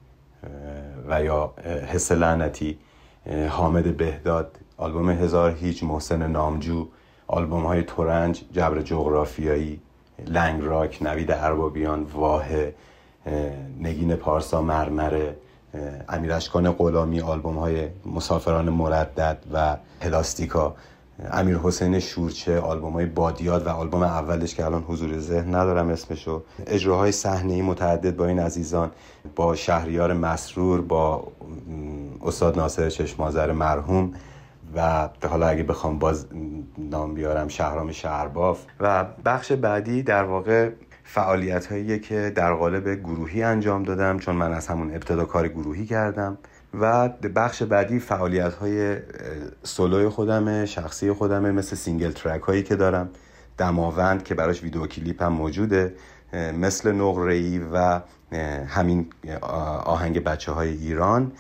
و 1.09 1.23
یا 1.23 1.53
حس 1.87 2.11
لعنتی 2.11 2.77
حامد 3.49 3.97
بهداد. 3.97 4.57
آلبوم 4.77 5.09
هزار 5.09 5.51
هیچ 5.51 5.83
محسن 5.83 6.27
نامجو. 6.27 6.87
آلبوم 7.27 7.65
های 7.65 7.83
تورنج 7.83 8.41
جبر 8.51 8.81
جغرافیایی 8.81 9.79
لنگ 10.27 10.63
راک 10.63 10.97
نوید 11.01 11.31
اربابیان 11.31 12.03
واهه 12.03 12.75
نگین 13.79 14.15
پارسا 14.15 14.61
مرمره 14.61 15.35
امیرشکان 16.09 16.71
غلامی. 16.71 17.21
آلبوم 17.21 17.57
های 17.57 17.89
مسافران 18.05 18.69
مردد 18.69 19.37
و 19.53 19.77
پلاستیکا. 20.01 20.75
امیر 21.31 21.57
حسین 21.57 21.99
شورچه 21.99 22.59
آلبوم 22.59 22.93
های 22.93 23.05
بادیاد 23.05 23.67
و 23.67 23.69
آلبوم 23.69 24.03
اولش 24.03 24.55
که 24.55 24.65
الان 24.65 24.83
حضور 24.87 25.19
ذهن 25.19 25.55
ندارم 25.55 25.89
اسمشو. 25.89 26.43
اجراهای 26.67 27.11
صحنه 27.11 27.61
متعدد 27.61 28.15
با 28.15 28.25
این 28.25 28.39
عزیزان 28.39 28.91
با 29.35 29.55
شهریار 29.55 30.13
مسرور 30.13 30.81
با 30.81 31.31
استاد 32.21 32.57
ناصر 32.57 32.89
چشمازر 32.89 33.51
مرحوم 33.51 34.13
و 34.75 35.09
حالا 35.29 35.47
اگه 35.47 35.63
بخوام 35.63 35.99
باز 35.99 36.25
نام 36.77 37.13
بیارم 37.13 37.47
شهرام 37.47 37.91
شعرباف. 37.91 38.65
و 38.79 39.05
بخش 39.25 39.51
بعدی 39.51 40.03
در 40.03 40.23
واقع 40.23 40.69
فعالیت 41.03 41.65
هایی 41.65 41.99
که 41.99 42.31
در 42.35 42.53
قالب 42.53 42.95
گروهی 42.95 43.43
انجام 43.43 43.83
دادم 43.83 44.19
چون 44.19 44.35
من 44.35 44.53
از 44.53 44.67
همون 44.67 44.91
ابتدا 44.91 45.25
کار 45.25 45.47
گروهی 45.47 45.85
کردم. 45.85 46.37
و 46.73 47.09
بخش 47.09 47.63
بعدی 47.63 47.99
فعالیت 47.99 48.53
های 48.53 48.97
سولوی 49.63 50.09
خودمه 50.09 50.65
شخصی 50.65 51.11
خودمه 51.11 51.51
مثل 51.51 51.75
single 51.75 52.11
track 52.11 52.41
هایی 52.41 52.63
که 52.63 52.75
دارم. 52.75 53.09
دماوند 53.57 54.23
که 54.23 54.35
براش 54.35 54.63
ویدیو 54.63 54.87
کلیپ 54.87 55.23
هم 55.23 55.33
موجوده 55.33 55.93
مثل 56.33 56.91
نقره 56.91 57.59
و 57.73 57.99
همین 58.67 59.09
آهنگ 59.85 60.23
بچه 60.23 60.51
های 60.51 60.69
ایران. 60.69 61.31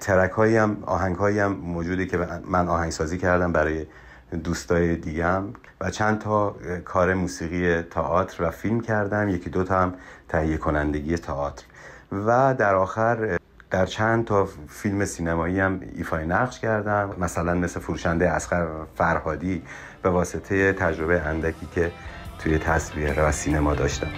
ترک 0.00 0.30
هایی 0.30 0.56
هم 0.56 0.76
آهنگ 0.86 1.16
هایی 1.16 1.38
هم 1.38 1.52
موجوده 1.52 2.06
که 2.06 2.18
من 2.44 2.68
آهنگسازی 2.68 3.18
کردم 3.18 3.52
برای 3.52 3.86
دوستای 4.44 4.96
دیگم 4.96 5.44
و 5.80 5.90
چند 5.90 6.18
تا 6.18 6.56
کار 6.84 7.14
موسیقی 7.14 7.82
تئاتر 7.82 8.42
و 8.42 8.50
فیلم 8.50 8.80
کردم. 8.80 9.28
یکی 9.28 9.50
دو 9.50 9.64
تا 9.64 9.80
هم 9.80 9.94
تهیه 10.28 10.56
کنندگی 10.56 11.16
تئاتر. 11.16 11.64
و 12.12 12.54
در 12.58 12.74
آخر 12.74 13.38
در 13.70 13.86
چند 13.86 14.24
تا 14.24 14.48
فیلم 14.68 15.04
سینمایی 15.04 15.60
هم 15.60 15.80
ایفای 15.96 16.26
نقش 16.26 16.60
کردم. 16.60 17.14
مثلا 17.18 17.54
مثل 17.54 17.80
فروشنده 17.80 18.30
اسخر 18.30 18.66
فرهادی 18.94 19.62
به 20.02 20.10
واسطه 20.10 20.72
تجربه 20.72 21.20
اندکی 21.22 21.66
که 21.74 21.92
توی 22.38 22.58
تصویر 22.58 23.28
و 23.28 23.32
سینما 23.32 23.74
داشتم. 23.74 24.10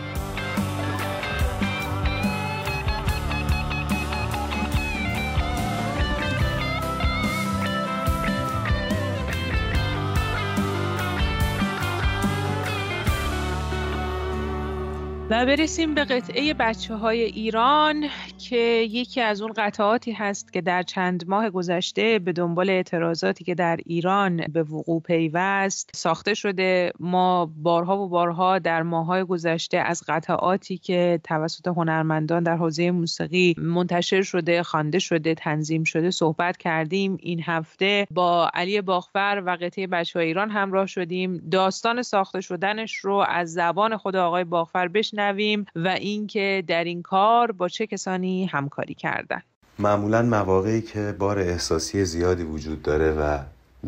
برسیم 15.45 15.95
به 15.95 16.05
قطعه 16.05 16.55
بچه 16.55 16.95
های 16.95 17.23
ایران 17.23 18.05
که 18.39 18.57
یکی 18.91 19.21
از 19.21 19.43
اون 19.43 19.53
قطعاتی 19.57 20.13
هست 20.13 20.53
که 20.53 20.61
در 20.61 20.83
چند 20.83 21.29
ماه 21.29 21.51
گذشته 21.51 22.19
به 22.19 22.33
دنبال 22.33 22.71
اعتراضاتی 22.71 23.45
که 23.45 23.55
در 23.55 23.79
ایران 23.87 24.37
به 24.37 24.63
وقوع 24.63 25.01
پیوست 25.01 25.91
ساخته 25.95 26.35
شده. 26.35 26.93
ما 27.01 27.53
بارها 27.57 27.99
و 27.99 28.09
بارها 28.09 28.59
در 28.59 28.83
ماهای 28.83 29.25
گذشته 29.25 29.79
از 29.79 30.03
قطعاتی 30.09 30.79
که 30.79 31.21
توسط 31.25 31.69
هنرمندان 31.69 32.43
در 32.43 32.57
حوزه 32.57 32.91
موسیقی 32.91 33.55
منتشر 33.59 34.23
شده 34.23 34.63
خوانده 34.63 34.99
شده 34.99 35.35
تنظیم 35.35 35.85
شده 35.85 36.11
صحبت 36.11 36.57
کردیم 36.57 37.17
این 37.21 37.43
هفته. 37.43 38.07
با 38.11 38.51
علی 38.55 38.81
باخفر 38.81 39.43
و 39.47 39.57
قطعه 39.61 39.87
بچه 39.87 40.19
های 40.19 40.29
ایران 40.29 40.51
همراه 40.51 40.87
شدیم. 40.87 41.49
داستان 41.51 42.03
ساخته 42.03 42.41
شدنش 42.41 42.97
رو 42.97 43.25
از 43.29 43.53
زبان 43.53 43.97
خود 43.97 44.17
آقای 44.17 44.45
باخفر 44.45 44.89
بشنویم. 44.89 45.30
بشنویم 45.31 45.67
و 45.77 45.89
اینکه 45.89 46.65
در 46.67 46.85
این 46.85 47.03
کار 47.03 47.53
با 47.53 47.69
چه 47.69 47.87
کسانی 47.87 48.47
همکاری 48.47 48.95
کردن. 48.95 49.43
معمولا 49.79 50.23
مواقعی 50.23 50.83
که 50.83 51.15
بار 51.19 51.39
احساسی 51.39 52.05
زیادی 52.05 52.43
وجود 52.43 52.83
داره 52.83 53.11
و 53.11 53.39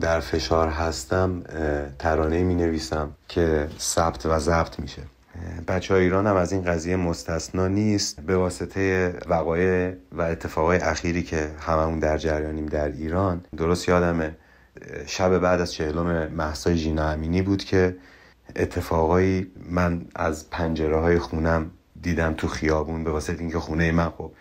در 0.01 0.21
فشار 0.21 0.69
هستم 0.69 1.43
ترانه 1.99 2.43
می 2.43 2.55
نویسم 2.55 3.11
که 3.29 3.69
ثبت 3.79 4.27
و 4.27 4.39
ضبط 4.39 4.81
میشه. 4.81 5.03
بچه 5.69 5.95
های 5.95 6.03
ایران 6.03 6.27
هم 6.27 6.37
از 6.37 6.53
این 6.53 6.63
قضیه 6.63 6.97
مستثنا 6.97 7.69
نیست. 7.69 8.21
به 8.21 8.37
واسطه 8.37 9.15
وقایع 9.29 9.93
و 10.13 10.23
اتفاقای 10.23 10.79
اخیری 10.79 11.23
که 11.23 11.51
هممون 11.61 11.99
در 11.99 12.19
جریانیم 12.19 12.67
در 12.67 12.89
ایران 12.89 13.45
درست 13.57 13.89
یادمه 13.89 14.37
شب 15.07 15.39
بعد 15.39 15.61
از 15.61 15.73
چهلم 15.73 16.33
محسای 16.33 16.77
جینا 16.77 17.11
امینی 17.11 17.43
بود 17.43 17.65
که 17.65 17.97
اتفاقایی 18.57 19.53
من 19.71 20.07
از 20.15 20.51
پنجره 20.51 20.97
های 21.01 21.19
خونم 21.19 21.71
دیدم 22.03 22.35
تو 22.35 22.49
خیابون 22.49 23.05
به 23.05 23.11
واسطه 23.11 23.41
اینکه 23.41 23.59
خونه 23.59 23.93
من 23.93 24.11
خب 24.11 24.33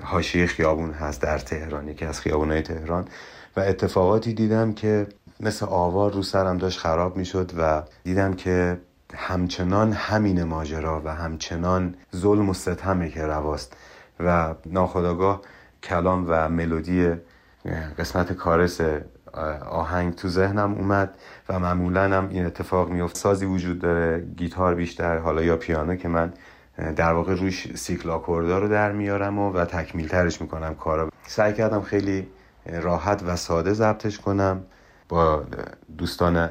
حاشیه 0.00 0.46
خیابون 0.46 0.90
هست 0.90 1.22
در 1.22 1.38
تهران 1.38 1.88
یکی 1.88 2.04
از 2.04 2.20
خیابون 2.20 2.60
تهران. 2.60 3.08
و 3.56 3.60
اتفاقاتی 3.60 4.34
دیدم 4.34 4.72
که 4.72 5.06
مثل 5.40 5.66
آوار 5.66 6.12
رو 6.12 6.22
سرم 6.22 6.58
داشت 6.58 6.78
خراب 6.78 7.16
می‌شد 7.16 7.52
و 7.58 7.82
دیدم 8.04 8.34
که 8.34 8.80
همچنان 9.14 9.92
همین 9.92 10.44
ماجرا 10.44 11.02
و 11.04 11.14
همچنان 11.14 11.94
ظلم 12.16 12.48
و 12.48 12.54
ستمه 12.54 13.10
که 13.10 13.22
رواست 13.22 13.76
و 14.20 14.54
ناخداگاه 14.66 15.42
کلام 15.82 16.24
و 16.28 16.48
ملودی 16.48 17.14
قسمت 17.98 18.32
کارس 18.32 18.80
آهنگ 19.70 20.14
تو 20.14 20.28
ذهنم 20.28 20.74
اومد 20.74 21.18
و 21.48 21.58
معمولا 21.58 22.02
هم 22.02 22.28
این 22.28 22.46
اتفاق 22.46 22.90
میفت 22.90 23.16
سازی 23.16 23.46
وجود 23.46 23.78
داره 23.78 24.26
گیتار 24.36 24.74
بیشتر 24.74 25.18
حالا 25.18 25.42
یا 25.42 25.56
پیانو 25.56 25.96
که 25.96 26.08
من 26.08 26.32
در 26.96 27.12
واقع 27.12 27.34
روش 27.34 27.76
سیکل 27.76 28.10
آکوردا 28.10 28.58
رو 28.58 28.68
در 28.68 28.92
میارم 28.92 29.38
و, 29.38 29.52
و 29.52 29.64
تکمیل 29.64 30.08
ترش 30.08 30.40
می‌کنم 30.40 30.74
کارا. 30.74 31.08
سعی 31.26 31.52
کردم 31.52 31.82
خیلی 31.82 32.28
راحت 32.66 33.22
و 33.26 33.36
ساده 33.36 33.72
ضبطش 33.72 34.18
کنم. 34.18 34.62
با 35.08 35.44
دوستان 35.98 36.50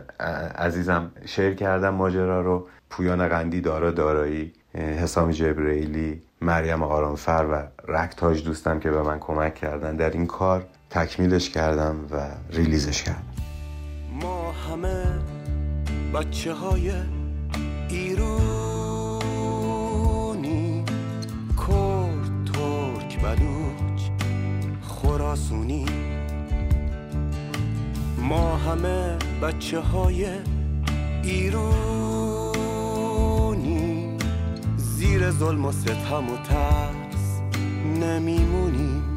عزیزم 0.56 1.12
شیر 1.26 1.54
کردم 1.54 1.90
ماجرا 1.90 2.42
رو. 2.42 2.68
پویان 2.90 3.28
قندی 3.28 3.62
دارا 3.62 3.92
دارایی 3.92 4.54
حسام 4.76 5.32
جبرئیلی 5.32 6.22
مریم 6.42 6.84
آرامفر 6.84 7.46
و 7.52 7.64
رکتاج 7.92 8.44
دوستم 8.44 8.80
که 8.80 8.92
به 8.92 9.02
من 9.02 9.20
کمک 9.20 9.56
کردن 9.56 9.96
در 9.96 10.10
این 10.10 10.28
کار. 10.28 10.66
تکمیلش 10.90 11.50
کردم 11.50 11.96
و 12.12 12.28
ریلیزش 12.50 13.04
کردم. 13.04 13.24
ما 14.22 14.52
همه 14.52 15.04
بچه 16.14 16.54
های 16.54 16.92
ایرونی. 17.90 18.38
کرد 21.68 22.52
ترک 22.54 23.22
بلوچ 23.22 24.02
خراسونی. 24.82 25.86
ما 28.18 28.58
همه 28.58 29.18
بچه 29.42 29.80
های 29.80 30.28
ایرونی. 31.24 31.78
زیر 34.78 35.32
ظلم 35.32 35.66
و 35.66 35.72
ستم 35.72 36.30
و 36.30 36.38
ترس 36.38 37.42
نمیمونیم. 38.02 39.17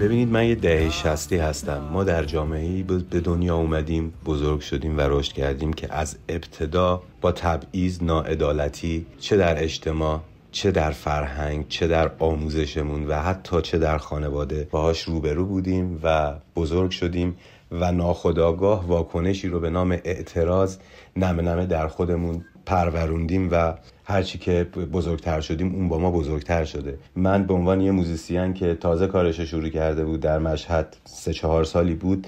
ببینید 0.00 0.28
من 0.28 0.48
یه 0.48 0.54
دهه 0.54 0.90
شستی 0.90 1.36
هستم. 1.36 1.88
ما 1.92 2.04
در 2.04 2.24
جامعه 2.24 2.82
به 2.82 3.20
دنیا 3.20 3.56
اومدیم 3.56 4.14
بزرگ 4.24 4.60
شدیم 4.60 4.98
و 4.98 5.00
رشد 5.00 5.32
کردیم 5.32 5.72
که 5.72 5.94
از 5.94 6.16
ابتدا 6.28 7.02
با 7.20 7.32
تبعیض 7.32 8.02
ناعدالتی 8.02 9.06
چه 9.20 9.36
در 9.36 9.62
اجتماع 9.62 10.20
چه 10.52 10.70
در 10.70 10.90
فرهنگ 10.90 11.68
چه 11.68 11.86
در 11.86 12.10
آموزشمون 12.18 13.06
و 13.06 13.22
حتی 13.22 13.62
چه 13.62 13.78
در 13.78 13.98
خانواده 13.98 14.68
باهاش 14.70 15.02
روبرو 15.02 15.46
بودیم 15.46 16.00
و 16.02 16.34
بزرگ 16.56 16.90
شدیم 16.90 17.36
و 17.72 17.92
ناخداگاه 17.92 18.86
واکنشی 18.86 19.48
رو 19.48 19.60
به 19.60 19.70
نام 19.70 19.92
اعتراض 19.92 20.76
نمه 21.16 21.42
نمه 21.42 21.66
در 21.66 21.88
خودمون 21.88 22.44
پروروندیم 22.66 23.48
و 23.52 23.74
هرچی 24.04 24.38
که 24.38 24.64
بزرگتر 24.92 25.40
شدیم 25.40 25.74
اون 25.74 25.88
با 25.88 25.98
ما 25.98 26.10
بزرگتر 26.10 26.64
شده. 26.64 26.98
من 27.16 27.46
به 27.46 27.54
عنوان 27.54 27.80
یه 27.80 27.90
موزیسین 27.90 28.54
که 28.54 28.74
تازه 28.74 29.06
کارش 29.06 29.40
شروع 29.40 29.68
کرده 29.68 30.04
بود 30.04 30.20
در 30.20 30.38
مشهد 30.38 30.96
سه 31.04 31.32
چهار 31.32 31.64
سالی 31.64 31.94
بود 31.94 32.26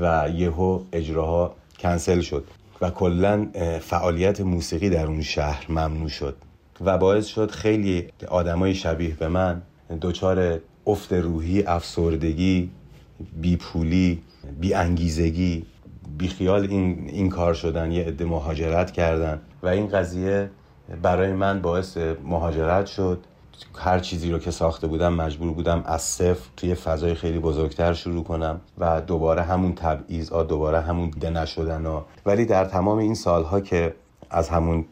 و 0.00 0.28
یهو 0.34 0.80
اجراها 0.92 1.54
کنسل 1.78 2.20
شد 2.20 2.44
و 2.80 2.90
کلا 2.90 3.46
فعالیت 3.80 4.40
موسیقی 4.40 4.90
در 4.90 5.06
اون 5.06 5.22
شهر 5.22 5.66
ممنوع 5.68 6.08
شد 6.08 6.36
و 6.80 6.98
باعث 6.98 7.26
شد 7.26 7.50
خیلی 7.50 8.06
آدمای 8.28 8.74
شبیه 8.74 9.14
به 9.14 9.28
من 9.28 9.62
دچار 10.00 10.60
افت 10.86 11.12
روحی 11.12 11.62
افسردگی 11.62 12.70
بیپولی 13.40 14.22
بی 14.60 14.74
انگیزگی 14.74 15.66
بی 16.18 16.28
خیال 16.28 16.66
این, 16.70 17.08
این 17.12 17.28
کار 17.28 17.54
شدن 17.54 17.92
یه 17.92 18.04
عده 18.04 18.24
مهاجرت 18.24 18.90
کردن. 18.90 19.40
و 19.62 19.68
این 19.68 19.88
قضیه 19.88 20.50
برای 21.02 21.32
من 21.32 21.62
باعث 21.62 21.96
مهاجرت 22.24 22.86
شد. 22.86 23.24
هر 23.78 23.98
چیزی 23.98 24.30
رو 24.30 24.38
که 24.38 24.50
ساخته 24.50 24.86
بودم 24.86 25.14
مجبور 25.14 25.52
بودم 25.52 25.82
از 25.86 26.02
صفر 26.02 26.50
توی 26.56 26.74
فضای 26.74 27.14
خیلی 27.14 27.38
بزرگتر 27.38 27.92
شروع 27.92 28.24
کنم 28.24 28.60
و 28.78 29.00
دوباره 29.00 29.42
همون 29.42 29.74
تبعیض 29.74 30.32
دوباره 30.32 30.80
همون 30.80 31.10
دیده 31.10 31.30
نشدن 31.30 31.86
ها 31.86 32.06
ولی 32.26 32.44
در 32.44 32.64
تمام 32.64 32.98
این 32.98 33.14
سالها 33.14 33.60
که 33.60 33.94
از 34.30 34.48
همون 34.48 34.84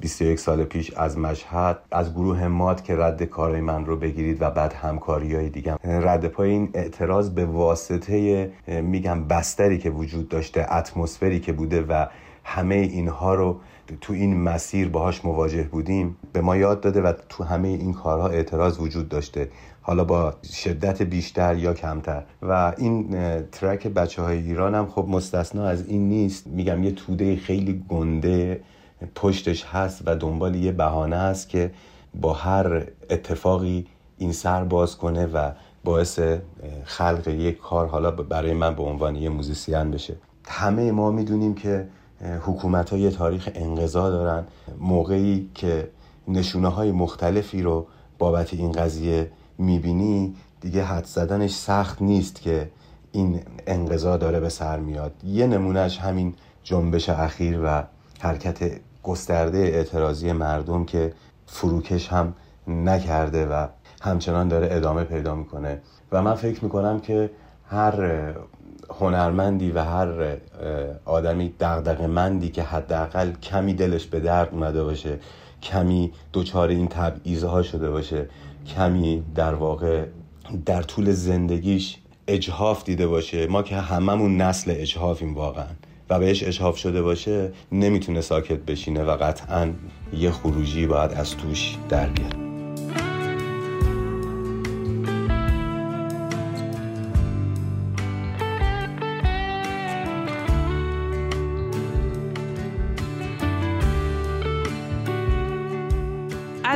21 0.00 0.38
سال 0.38 0.64
پیش 0.64 0.92
از 0.94 1.18
مشهد 1.18 1.78
از 1.90 2.14
گروه 2.14 2.46
ماد 2.46 2.82
که 2.82 2.96
رد 2.96 3.22
کارهای 3.22 3.60
من 3.60 3.86
رو 3.86 3.96
بگیرید 3.96 4.42
و 4.42 4.50
بعد 4.50 4.72
همکاری 4.72 5.34
های 5.34 5.48
دیگم 5.48 5.76
رد 5.84 6.26
پای 6.26 6.50
این 6.50 6.70
اعتراض 6.74 7.30
به 7.30 7.46
واسطه 7.46 8.52
میگم 8.66 9.24
بستری 9.24 9.78
که 9.78 9.90
وجود 9.90 10.28
داشته 10.28 10.72
اتمسفری 10.72 11.40
که 11.40 11.52
بوده 11.52 11.82
و 11.82 12.06
همه 12.44 12.74
اینها 12.74 13.34
رو 13.34 13.60
تو 14.00 14.12
این 14.12 14.42
مسیر 14.42 14.88
باهاش 14.88 15.24
مواجه 15.24 15.62
بودیم 15.62 16.16
به 16.32 16.40
ما 16.40 16.56
یاد 16.56 16.80
داده 16.80 17.02
و 17.02 17.12
تو 17.28 17.44
همه 17.44 17.68
این 17.68 17.92
کارها 17.92 18.28
اعتراض 18.28 18.80
وجود 18.80 19.08
داشته 19.08 19.48
حالا 19.82 20.04
با 20.04 20.34
شدت 20.52 21.02
بیشتر 21.02 21.56
یا 21.56 21.74
کمتر. 21.74 22.22
و 22.42 22.74
این 22.78 23.16
ترک 23.52 23.86
بچه 23.86 24.22
های 24.22 24.38
ایران 24.38 24.74
هم 24.74 24.86
خب 24.86 25.06
مستثنا 25.08 25.66
از 25.66 25.88
این 25.88 26.08
نیست. 26.08 26.46
میگم 26.46 26.84
یه 26.84 26.92
توده 26.92 27.36
خیلی 27.36 27.84
گنده 27.88 28.60
پشتش 29.14 29.64
هست 29.64 30.02
و 30.06 30.16
دنبال 30.16 30.54
یه 30.54 30.72
بهانه 30.72 31.16
است 31.16 31.48
که 31.48 31.70
با 32.14 32.32
هر 32.32 32.86
اتفاقی 33.10 33.86
این 34.18 34.32
سر 34.32 34.64
باز 34.64 34.96
کنه 34.96 35.26
و 35.26 35.50
باعث 35.84 36.20
خلق 36.84 37.28
یک 37.28 37.58
کار 37.58 37.86
حالا 37.86 38.10
برای 38.10 38.52
من 38.52 38.74
به 38.74 38.82
عنوان 38.82 39.16
یه 39.16 39.28
موزیسین 39.28 39.90
بشه. 39.90 40.16
همه 40.48 40.92
ما 40.92 41.10
می‌دونیم 41.10 41.54
که 41.54 41.88
حکومت 42.22 42.90
ها 42.90 42.98
یه 42.98 43.10
تاریخ 43.10 43.48
انقضا 43.54 44.10
دارن. 44.10 44.44
موقعی 44.78 45.50
که 45.54 45.88
نشونه 46.28 46.68
های 46.68 46.92
مختلفی 46.92 47.62
رو 47.62 47.86
بابت 48.18 48.54
این 48.54 48.72
قضیه 48.72 49.30
می‌بینی 49.58 50.34
دیگه 50.60 50.84
حد 50.84 51.04
زدنش 51.04 51.50
سخت 51.50 52.02
نیست 52.02 52.42
که 52.42 52.70
این 53.12 53.40
انقضا 53.66 54.16
داره 54.16 54.40
به 54.40 54.48
سر 54.48 54.78
میاد. 54.78 55.12
یه 55.24 55.46
نمونهش 55.46 55.98
همین 55.98 56.34
جنبش 56.64 57.08
اخیر 57.08 57.60
و 57.64 57.82
حرکت 58.20 58.80
گسترده 59.02 59.58
اعتراضی 59.58 60.32
مردم 60.32 60.84
که 60.84 61.12
فروکش 61.46 62.08
هم 62.08 62.34
نکرده 62.68 63.46
و 63.46 63.66
همچنان 64.02 64.48
داره 64.48 64.68
ادامه 64.70 65.04
پیدا 65.04 65.34
می‌کنه. 65.34 65.80
و 66.12 66.22
من 66.22 66.34
فکر 66.34 66.64
می‌کنم 66.64 67.00
که 67.00 67.30
هر 67.72 68.34
هنرمندی 69.00 69.70
و 69.70 69.82
هر 69.82 70.36
آدمی 71.04 71.52
مندی 72.08 72.48
که 72.48 72.62
حداقل 72.62 73.32
کمی 73.32 73.74
دلش 73.74 74.06
به 74.06 74.20
درد 74.20 74.48
اومده 74.52 74.84
باشه 74.84 75.18
کمی 75.62 76.12
دچار 76.32 76.68
این 76.68 76.88
تبعیض 76.88 77.44
شده 77.62 77.90
باشه 77.90 78.28
کمی 78.76 79.22
در 79.34 79.54
واقع 79.54 80.04
در 80.66 80.82
طول 80.82 81.12
زندگیش 81.12 81.98
اجحاف 82.28 82.84
دیده 82.84 83.06
باشه. 83.06 83.46
ما 83.46 83.62
که 83.62 83.76
هممون 83.76 84.36
نسل 84.36 84.74
اجحافیم 84.76 85.34
واقعا 85.34 85.66
و 86.10 86.18
بهش 86.18 86.42
اجحاف 86.42 86.76
شده 86.76 87.02
باشه 87.02 87.52
نمی‌تونه 87.72 88.20
ساکت 88.20 88.58
بشینه 88.58 89.04
و 89.04 89.16
قطعا 89.16 89.70
یه 90.12 90.30
خروجی 90.30 90.86
باید 90.86 91.12
از 91.12 91.36
توش 91.36 91.76
در 91.88 92.06
بیاد. 92.06 92.41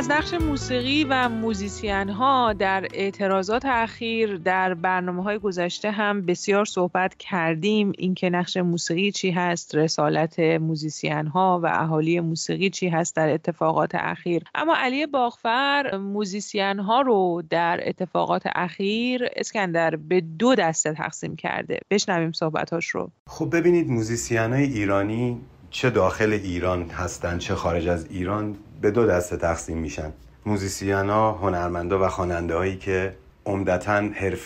از 0.07 0.13
نقش 0.13 0.33
موسیقی 0.33 1.03
و 1.03 1.29
موزیسین 1.29 2.09
ها 2.09 2.53
در 2.53 2.87
اعتراضات 2.93 3.65
اخیر 3.65 4.37
در 4.37 4.73
برنامه 4.73 5.23
های 5.23 5.39
گذشته 5.39 5.91
هم 5.91 6.25
بسیار 6.25 6.65
صحبت 6.65 7.15
کردیم. 7.15 7.91
اینکه 7.97 8.29
نقش 8.29 8.57
موسیقی 8.57 9.11
چی 9.11 9.31
هست 9.31 9.75
رسالت 9.75 10.39
موزیسین 10.39 11.27
ها 11.27 11.59
و 11.63 11.67
اهالی 11.73 12.19
موسیقی 12.19 12.69
چی 12.69 12.89
هست 12.89 13.15
در 13.15 13.29
اتفاقات 13.29 13.95
اخیر. 13.95 14.43
اما 14.55 14.75
علی 14.77 15.05
باغفر 15.05 15.97
موزیسین 15.97 16.79
ها 16.79 17.01
رو 17.01 17.43
در 17.49 17.79
اتفاقات 17.83 18.43
اخیر 18.55 19.27
اسکندر 19.35 19.95
به 19.95 20.21
دو 20.21 20.55
دسته 20.55 20.93
تقسیم 20.93 21.35
کرده. 21.35 21.79
بشنویم 21.91 22.31
صحبتاش 22.31 22.87
رو. 22.87 23.11
خب 23.27 23.55
ببینید 23.55 23.89
موزیسین 23.89 24.53
های 24.53 24.63
ایرانی 24.63 25.37
چه 25.69 25.89
داخل 25.89 26.33
ایران 26.33 26.89
هستن 26.89 27.37
چه 27.37 27.55
خارج 27.55 27.87
از 27.87 28.05
ایران. 28.09 28.55
به 28.81 28.91
دو 28.91 29.07
دسته 29.07 29.37
تقسیم 29.37 29.77
میشن. 29.77 30.13
موزیسین 30.45 31.09
ها 31.09 31.31
هنرمندا 31.31 32.05
و 32.05 32.07
خواننده 32.07 32.55
هایی 32.55 32.77
که 32.77 33.15
عمدتا 33.45 33.97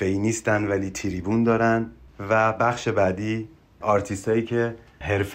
ای 0.01 0.17
نیستن 0.17 0.67
ولی 0.67 0.89
تریبون 0.89 1.43
دارن 1.43 1.91
و 2.29 2.53
بخش 2.53 2.87
بعدی 2.87 3.49
آرتیست 3.81 4.29
هایی 4.29 4.43
که 4.43 4.75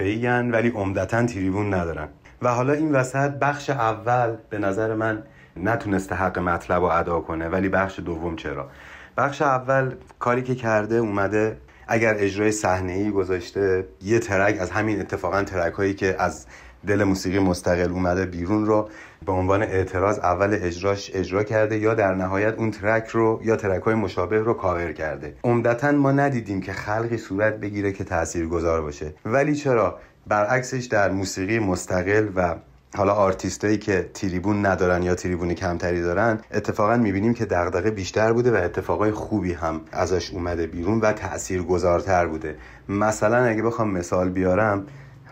ای 0.00 0.26
ولی 0.26 0.68
عمدتا 0.68 1.26
تریبون 1.26 1.74
ندارن. 1.74 2.09
و 2.42 2.48
حالا 2.48 2.72
این 2.72 2.92
وسط 2.92 3.30
بخش 3.30 3.70
اول 3.70 4.37
به 4.50 4.59
نظر 4.59 4.94
من 4.94 5.22
نتونسته 5.56 6.14
حق 6.14 6.38
مطلب 6.38 6.82
رو 6.82 6.88
ادا 6.88 7.20
کنه 7.20 7.48
ولی 7.48 7.68
بخش 7.68 7.98
دوم 7.98 8.37
چرا؟ 8.37 8.70
بخش 9.16 9.42
اول 9.42 9.94
کاری 10.18 10.42
که 10.42 10.54
کرده 10.54 10.96
اومده 10.96 11.59
اگر 11.88 12.14
اجرای 12.18 12.52
صحنه 12.52 12.92
ای 12.92 13.11
گذاشته 13.11 13.87
یه 14.02 14.18
ترک 14.18 14.61
از 14.61 14.70
همین 14.70 15.00
اتفاقا 15.00 15.42
ترک 15.42 15.74
هایی 15.74 15.94
که 15.94 16.16
از 16.18 16.46
دل 16.87 17.05
موسیقی 17.05 17.38
مستقل 17.38 17.90
اومده 17.90 18.27
بیرون 18.27 18.66
رو 18.66 18.88
به 19.27 19.33
عنوان 19.33 19.62
اعتراض 19.62 20.18
اول 20.18 20.59
اجراش 20.62 21.11
اجرا 21.14 21.42
کرده 21.42 21.79
یا 21.79 21.94
در 21.94 22.14
نهایت 22.14 22.55
اون 22.55 22.70
ترک 22.70 23.09
رو 23.09 23.40
یا 23.44 23.57
ترک 23.57 23.83
های 23.83 23.94
مشابه 23.94 24.38
رو 24.38 24.55
کاور 24.55 24.92
کرده. 24.92 25.35
عمدتا 25.44 25.92
ما 25.92 26.12
ندیدیم 26.12 26.61
که 26.61 26.72
خلقی 26.72 27.16
صورت 27.16 27.57
بگیره 27.57 27.92
که 27.92 28.05
تاثیرگذار 28.05 28.83
باشه. 28.83 29.14
ولی 29.25 29.55
چرا؟ 29.55 29.99
برعکسش 30.27 30.85
در 30.85 31.11
موسیقی 31.11 31.59
مستقل 31.59 32.29
و 32.37 32.55
حالا 32.96 33.12
آرتیستایی 33.12 33.79
که 33.79 34.11
تریبون 34.14 34.66
ندارن 34.66 35.03
یا 35.03 35.14
تریبون 35.14 35.55
کمتری 35.55 36.03
دارن 36.03 36.40
اتفاقا 36.51 36.96
می‌بینیم 36.96 37.35
که 37.35 37.44
دغدغه 37.44 37.90
بیشتر 37.90 38.33
بوده 38.33 38.53
و 38.53 38.55
اتفاقای 38.55 39.11
خوبی 39.11 39.53
هم 39.53 39.81
ازش 39.92 40.31
اومده 40.31 40.66
بیرون 40.66 41.01
و 41.01 41.12
تأثیر 41.12 41.62
گذارتر 41.62 42.27
بوده. 42.27 42.57
مثلا 42.88 43.44
اگه 43.44 43.62
بخوام 43.62 43.90
مثال 43.90 44.29
بیارم 44.29 44.87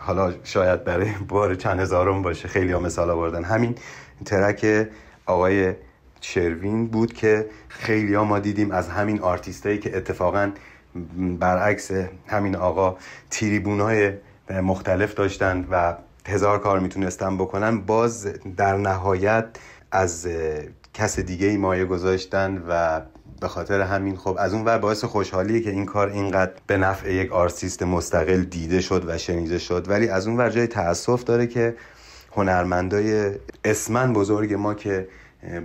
حالا 0.05 0.33
شاید 0.43 0.83
برای 0.83 1.11
بار 1.27 1.55
چند 1.55 1.79
هزارم 1.79 2.21
باشه 2.21 2.47
خیلی 2.47 2.71
ها 2.71 2.79
مثال 2.79 3.09
آوردن. 3.09 3.43
همین 3.43 3.75
ترک 4.25 4.87
آقای 5.25 5.73
شروین 6.21 6.87
بود 6.87 7.13
که 7.13 7.49
خیلی 7.67 8.13
ها 8.13 8.23
ما 8.23 8.39
دیدیم 8.39 8.71
از 8.71 8.89
همین 8.89 9.21
آرتیستایی 9.21 9.77
که 9.77 9.97
اتفاقا 9.97 10.51
برعکس 11.39 11.91
همین 12.27 12.55
آقا 12.55 12.97
تریبون 13.29 13.79
های 13.79 14.13
مختلف 14.49 15.13
داشتن 15.13 15.67
و 15.71 15.93
هزار 16.27 16.59
کار 16.59 16.79
می‌تونستن 16.79 17.37
بکنن. 17.37 17.81
باز 17.81 18.27
در 18.57 18.77
نهایت 18.77 19.45
از 19.91 20.27
کس 20.93 21.19
دیگه 21.19 21.47
ای 21.47 21.57
مایه 21.57 21.85
گذاشتن 21.85 22.63
و 22.69 23.01
به 23.39 23.47
خاطر 23.47 23.81
همین 23.81 24.17
خب 24.17 24.35
از 24.39 24.53
اون 24.53 24.65
ور 24.65 24.77
باعث 24.77 25.03
خوشحالیه 25.03 25.61
که 25.61 25.69
این 25.69 25.85
کار 25.85 26.09
اینقدر 26.09 26.51
به 26.67 26.77
نفع 26.77 27.13
یک 27.13 27.31
آرتیست 27.31 27.83
مستقل 27.83 28.43
دیده 28.43 28.81
شد 28.81 29.03
و 29.07 29.17
شنیده 29.17 29.57
شد. 29.57 29.89
ولی 29.89 30.07
از 30.09 30.27
اون 30.27 30.37
ور 30.37 30.49
جای 30.49 30.67
تاسف 30.67 31.23
داره 31.23 31.47
که 31.47 31.75
هنرمندای 32.31 33.31
اسماً 33.65 34.13
بزرگ 34.13 34.53
ما 34.53 34.73
که 34.73 35.07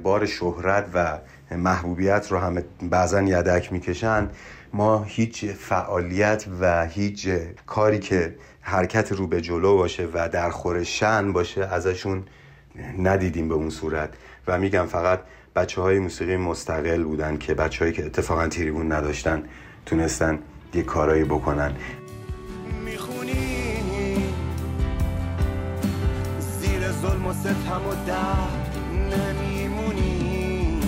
بار 0.02 0.26
شهرت 0.26 0.86
و 0.94 1.18
محبوبیت 1.56 2.32
رو 2.32 2.38
همه 2.38 2.64
بعضا 2.82 3.22
یدک 3.22 3.72
می‌کشن 3.72 4.30
ما 4.72 5.04
هیچ 5.04 5.44
فعالیت 5.44 6.44
و 6.60 6.86
هیچ 6.86 7.28
کاری 7.66 7.98
که 7.98 8.34
حرکت 8.60 9.12
رو 9.12 9.26
به 9.26 9.40
جلو 9.40 9.76
باشه 9.76 10.08
و 10.14 10.28
در 10.28 10.50
خور 10.50 10.84
شن 10.84 11.32
باشه 11.32 11.64
ازشون 11.64 12.22
ندیدیم 12.98 13.48
به 13.48 13.54
اون 13.54 13.70
صورت. 13.70 14.10
و 14.46 14.58
میگم 14.58 14.86
فقط 14.86 15.20
بچه 15.56 15.80
های 15.80 15.98
موسیقی 15.98 16.36
مستقل 16.36 17.02
بودن 17.04 17.36
که 17.38 17.54
بچه 17.54 17.84
هایی 17.84 17.92
که 17.92 18.06
اتفاقا 18.06 18.48
تریبون 18.48 18.92
نداشتن 18.92 19.42
تونستن 19.86 20.38
یه 20.74 20.82
کارایی 20.82 21.24
بکنن. 21.24 21.72
می‌خونی؟ 22.84 23.34
زیر 26.40 26.92
ظلم 26.92 27.26
و 27.26 27.32
ستم 27.32 27.86
و 27.90 28.06
درد 28.06 28.76
نمیمونی. 28.94 30.80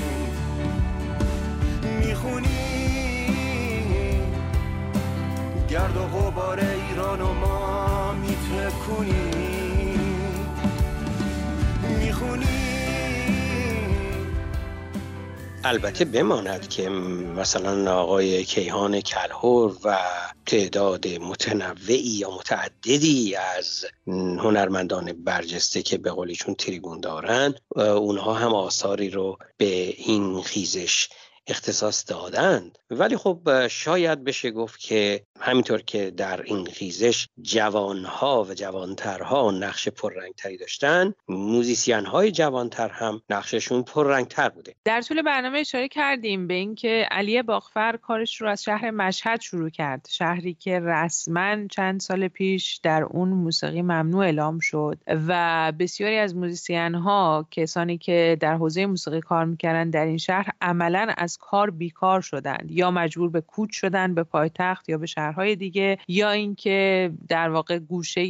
می‌خونی؟ 2.00 2.48
گرد 5.68 5.96
و 5.96 6.00
غبار 6.00 6.60
ایران 6.60 7.20
و 7.20 7.32
ما 7.32 8.12
میتکونی. 8.12 9.32
می‌خونی؟ 11.98 12.71
البته 15.64 16.04
بماند 16.04 16.68
که 16.68 16.88
مثلا 16.88 17.94
آقای 17.94 18.44
کیهان 18.44 19.00
کلهور 19.00 19.76
و 19.84 19.98
تعداد 20.46 21.08
متنوعی 21.08 21.96
یا 21.96 22.30
متعددی 22.30 23.34
از 23.34 23.84
هنرمندان 24.38 25.12
برجسته 25.12 25.82
که 25.82 25.98
به 25.98 26.10
قولیشون 26.10 26.54
تریبون 26.54 27.00
دارن 27.00 27.54
اونها 27.76 28.34
هم 28.34 28.54
آثاری 28.54 29.10
رو 29.10 29.38
به 29.56 29.94
این 29.98 30.42
خیزش 30.42 31.08
اختصاص 31.46 32.04
دادند. 32.10 32.78
ولی 32.90 33.16
خب 33.16 33.68
شاید 33.68 34.24
بشه 34.24 34.50
گفت 34.50 34.80
که 34.80 35.22
همینطور 35.40 35.82
که 35.82 36.10
در 36.10 36.42
این 36.42 36.66
خیزش 36.66 37.28
جوانها 37.42 38.44
و 38.44 38.54
جوانترها 38.54 39.50
نقش 39.50 39.88
پررنگتری 39.88 40.56
داشتن 40.56 41.14
موزیسین 41.28 42.06
های 42.06 42.30
جوانتر 42.30 42.88
هم 42.88 43.22
نقششون 43.30 43.82
پررنگتر 43.82 44.48
بوده. 44.48 44.74
در 44.84 45.02
طول 45.02 45.22
برنامه 45.22 45.58
اشاره 45.58 45.88
کردیم 45.88 46.46
به 46.46 46.54
اینکه 46.54 47.08
علی 47.10 47.42
باغفر 47.42 47.96
کارش 47.96 48.40
رو 48.40 48.48
از 48.48 48.62
شهر 48.62 48.90
مشهد 48.90 49.40
شروع 49.40 49.70
کرد. 49.70 50.06
شهری 50.10 50.54
که 50.54 50.80
رسما 50.80 51.66
چند 51.66 52.00
سال 52.00 52.28
پیش 52.28 52.80
در 52.82 53.02
اون 53.02 53.28
موسیقی 53.28 53.82
ممنوع 53.82 54.24
اعلام 54.24 54.58
شد 54.58 54.98
و 55.28 55.72
بسیاری 55.78 56.18
از 56.18 56.36
موزیسین 56.36 56.94
ها 56.94 57.48
کسانی 57.50 57.98
که 57.98 58.36
در 58.40 58.54
حوزه 58.54 58.86
موسیقی 58.86 59.20
کار 59.20 59.44
می‌کردن 59.44 59.90
در 59.90 60.04
این 60.04 60.18
شهر 60.18 60.48
عملا 60.60 61.14
از 61.16 61.31
کار 61.38 61.70
بیکار 61.70 62.20
شدند 62.20 62.70
یا 62.70 62.90
مجبور 62.90 63.30
به 63.30 63.40
کوچ 63.40 63.76
شدن 63.76 64.14
به 64.14 64.22
پایتخت 64.22 64.88
یا 64.88 64.98
به 64.98 65.06
شهرهای 65.06 65.56
دیگه 65.56 65.98
یا 66.08 66.30
اینکه 66.30 67.10
در 67.28 67.50
واقع 67.50 67.78
گوشه 67.78 68.22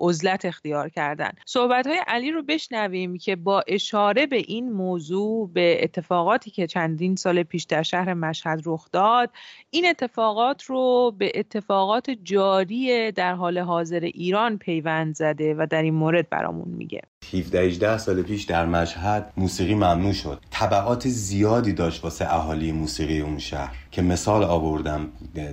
عزلت 0.00 0.44
اختیار 0.44 0.88
کردن 0.88 1.30
صحبت 1.46 1.86
های 1.86 2.02
علی 2.06 2.30
رو 2.30 2.42
بشنویم 2.42 3.18
که 3.18 3.36
با 3.36 3.64
اشاره 3.68 4.26
به 4.26 4.36
این 4.36 4.72
موضوع 4.72 5.50
به 5.52 5.84
اتفاقاتی 5.84 6.50
که 6.50 6.66
چندین 6.66 7.16
سال 7.16 7.42
پیش 7.42 7.64
در 7.64 7.82
شهر 7.82 8.14
مشهد 8.14 8.62
رخ 8.66 8.90
داد 8.92 9.30
این 9.70 9.86
اتفاقات 9.86 10.62
رو 10.64 11.14
به 11.18 11.32
اتفاقات 11.34 12.10
جاری 12.10 13.12
در 13.12 13.34
حال 13.34 13.58
حاضر 13.58 14.00
ایران 14.00 14.58
پیوند 14.58 15.14
زده 15.14 15.54
و 15.54 15.66
در 15.70 15.82
این 15.82 15.94
مورد 15.94 16.28
برامون 16.28 16.68
میگه. 16.68 17.02
17 17.32 17.60
18 17.60 17.98
سال 17.98 18.22
پیش 18.22 18.44
در 18.44 18.66
مشهد 18.66 19.32
موسیقی 19.36 19.74
ممنوع 19.74 20.12
شد. 20.12 20.40
طبعات 20.50 21.08
زیادی 21.08 21.72
داشت 21.72 22.04
واسه 22.04 22.34
اهالی 22.34 22.72
موسیقی 22.72 23.20
اون 23.20 23.38
شهر 23.38 23.76
که 23.90 24.02
مثال 24.02 24.44
آوردم 24.44 25.08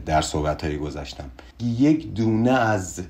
در 0.06 0.22
صحبت 0.22 0.64
های 0.64 0.78
گذشتم. 0.78 1.30
یک 1.62 2.14
دونه 2.14 2.52
از 2.52 3.02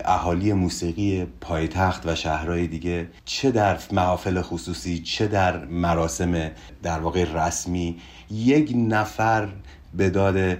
اهالی 0.00 0.52
موسیقی 0.52 1.26
پایتخت 1.40 2.06
و 2.06 2.14
شهرهای 2.14 2.66
دیگه 2.66 3.08
چه 3.24 3.50
در 3.50 3.78
محافل 3.92 4.42
خصوصی 4.42 4.98
چه 4.98 5.26
در 5.26 5.64
مراسم 5.64 6.50
در 6.82 6.98
واقع 6.98 7.24
رسمی 7.34 7.96
یک 8.30 8.72
نفر 8.76 9.48
به 9.94 10.10
داد 10.10 10.58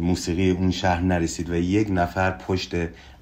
موسیقی 0.00 0.50
اون 0.50 0.70
شهر 0.70 1.00
نرسید 1.00 1.50
و 1.50 1.54
یک 1.54 1.88
نفر 1.90 2.30
پشت 2.30 2.74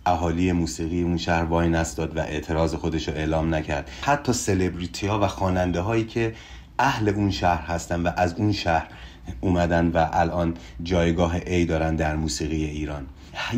اهالی 0.06 0.52
موسیقی 0.52 1.02
اون 1.02 1.16
شهر 1.16 1.44
وای 1.44 1.68
نستاد 1.68 2.16
و 2.16 2.20
اعتراض 2.20 2.74
خودش 2.74 3.08
رو 3.08 3.14
اعلام 3.14 3.54
نکرد. 3.54 3.90
حتی 4.02 4.32
سلبریتی 4.32 5.06
ها 5.06 5.20
و 5.20 5.26
خواننده 5.26 5.80
هایی 5.80 6.04
که 6.04 6.34
اهل 6.78 7.08
اون 7.08 7.30
شهر 7.30 7.62
هستن 7.62 8.02
و 8.02 8.10
از 8.16 8.34
اون 8.34 8.52
شهر 8.52 8.88
اومدن 9.40 9.88
و 9.88 10.06
الان 10.12 10.54
جایگاه 10.82 11.34
ای 11.46 11.64
دارن 11.64 11.96
در 11.96 12.16
موسیقی 12.16 12.64
ایران. 12.64 13.06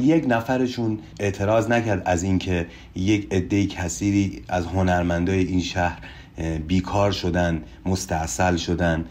یک 0.00 0.24
نفرشون 0.28 0.98
اعتراض 1.20 1.68
نکرد 1.70 2.02
از 2.04 2.22
اینکه 2.22 2.66
یک 2.94 3.28
عده 3.32 3.66
کثیری 3.66 4.42
از 4.48 4.66
هنرمندای 4.66 5.44
این 5.44 5.60
شهر 5.60 5.98
بیکار 6.66 7.12
شدن 7.12 7.62
مستاصل 7.86 8.56
شدن. 8.56 9.04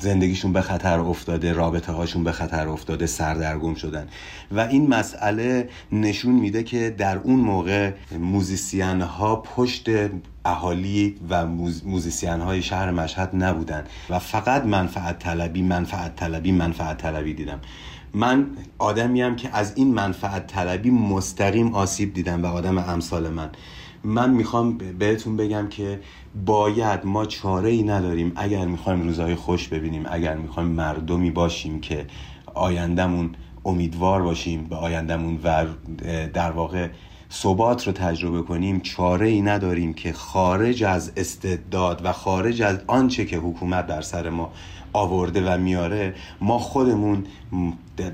زندگیشون 0.00 0.52
به 0.52 0.60
خطر 0.60 1.00
افتاده 1.00 1.52
رابطه 1.52 1.92
هاشون 1.92 2.24
به 2.24 2.32
خطر 2.32 2.68
افتاده 2.68 3.06
سردرگم 3.06 3.74
شدن. 3.74 4.08
و 4.52 4.60
این 4.60 4.88
مسئله 4.88 5.68
نشون 5.92 6.34
میده 6.34 6.62
که 6.62 6.90
در 6.90 7.18
اون 7.18 7.40
موقع 7.40 7.92
موزیسین 8.18 9.00
ها 9.00 9.36
پشت 9.36 9.90
اهالی 10.44 11.16
و 11.30 11.46
موزیسین 11.84 12.40
های 12.40 12.62
شهر 12.62 12.90
مشهد 12.90 13.30
نبودن. 13.32 13.84
و 14.10 14.18
فقط 14.18 14.64
منفعت 14.64 15.18
طلبی 15.18 15.62
منفعت 15.62 16.16
طلبی 16.16 16.52
منفعت 16.52 16.98
طلبی 16.98 17.34
دیدم. 17.34 17.60
من 18.14 18.46
آدمیم 18.78 19.36
که 19.36 19.56
از 19.56 19.72
این 19.76 19.94
منفعت 19.94 20.46
طلبی 20.46 20.90
مستقیم 20.90 21.74
آسیب 21.74 22.14
دیدم 22.14 22.42
و 22.42 22.46
آدم 22.46 22.78
امثال 22.78 23.28
من. 23.28 23.50
من 24.08 24.30
می‌خوام 24.30 24.78
بهتون 24.78 25.36
بگم 25.36 25.68
که 25.68 26.00
باید 26.46 27.06
ما 27.06 27.26
چاره 27.26 27.68
ای 27.68 27.82
نداریم 27.82 28.32
اگر 28.36 28.66
می‌خوایم 28.66 29.02
روزهای 29.02 29.34
خوش 29.34 29.68
ببینیم 29.68 30.06
اگر 30.10 30.36
می‌خوایم 30.36 30.68
مردمی 30.68 31.30
باشیم 31.30 31.80
که 31.80 32.06
آیندهمون 32.54 33.30
امیدوار 33.64 34.22
باشیم 34.22 34.64
به 34.64 34.76
آیندهمون 34.76 35.38
و 35.44 35.66
در 36.34 36.50
واقع 36.50 36.88
ثبات 37.32 37.86
رو 37.86 37.92
تجربه 37.92 38.42
کنیم 38.42 38.80
چاره 38.80 39.28
ای 39.28 39.42
نداریم 39.42 39.92
که 39.92 40.12
خارج 40.12 40.84
از 40.84 41.12
استعداد 41.16 42.00
و 42.04 42.12
خارج 42.12 42.62
از 42.62 42.78
آنچه 42.86 43.24
که 43.24 43.36
حکومت 43.36 43.86
در 43.86 44.00
سر 44.00 44.30
ما 44.30 44.52
آورده 44.92 45.54
و 45.54 45.58
میاره 45.58 46.14
ما 46.40 46.58
خودمون 46.58 47.24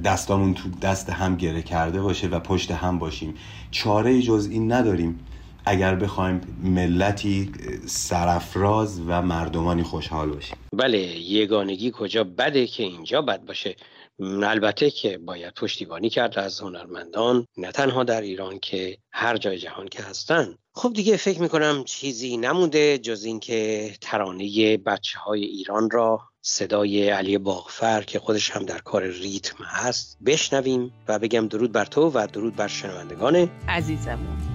دستامون 0.04 0.54
تو 0.54 0.70
دست 0.83 1.11
هم 1.11 1.37
گره 1.37 1.62
کرده 1.62 2.02
باشه 2.02 2.28
و 2.28 2.40
پشت 2.40 2.70
هم 2.70 2.98
باشیم. 2.98 3.35
چاره 3.70 4.11
ای 4.11 4.22
جز 4.22 4.48
این 4.50 4.72
نداریم. 4.72 5.18
اگر 5.64 5.94
بخوایم 5.94 6.40
ملتی 6.62 7.53
سرفراز 7.87 9.00
و 9.00 9.22
مردمانی 9.22 9.83
خوشحال 9.83 10.29
باشیم. 10.29 10.57
بله 10.72 10.98
یگانگی 11.20 11.92
کجا 11.94 12.24
بده 12.24 12.66
که 12.66 12.83
اینجا 12.83 13.22
بد 13.22 13.44
باشه؟ 13.44 13.77
البته 14.20 14.90
که 14.90 15.18
باید 15.18 15.55
پشتیبانی 15.55 16.11
کرد 16.11 16.38
از 16.38 16.61
هنرمندان 16.61 17.46
نه 17.57 17.72
تنها 17.72 18.05
در 18.05 18.20
ایران 18.20 18.59
که 18.59 18.98
هر 19.12 19.37
جای 19.37 19.59
جهان 19.59 19.88
که 19.88 20.03
هستن. 20.03 20.55
خب 20.74 20.92
دیگه 20.92 21.16
فکر 21.16 21.42
می‌کنم 21.42 21.85
چیزی 21.85 22.37
نمونده 22.37 22.98
جز 22.98 23.24
اینکه 23.24 23.90
ترانه 24.00 24.77
بچه 24.77 25.18
های 25.18 25.44
ایران 25.44 25.90
را 25.90 26.20
صدای 26.40 27.09
علی 27.09 27.38
باغفر 27.38 28.03
که 28.03 28.18
خودش 28.18 28.50
هم 28.50 28.62
در 28.62 28.79
کار 28.79 29.03
ریتم 29.03 29.64
هست 29.64 30.18
بشنویم 30.27 30.92
و 31.09 31.18
بگم 31.18 31.48
درود 31.48 31.72
بر 31.72 31.85
تو 31.85 32.11
و 32.11 32.27
درود 32.33 32.57
بر 32.57 32.68
شنوندگان 32.68 33.50
عزیزمون. 33.68 34.53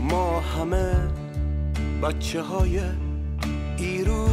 ما 0.00 0.40
همه 0.40 0.94
بچه 2.02 2.42
های 2.42 2.80
ایرونی. 3.78 4.26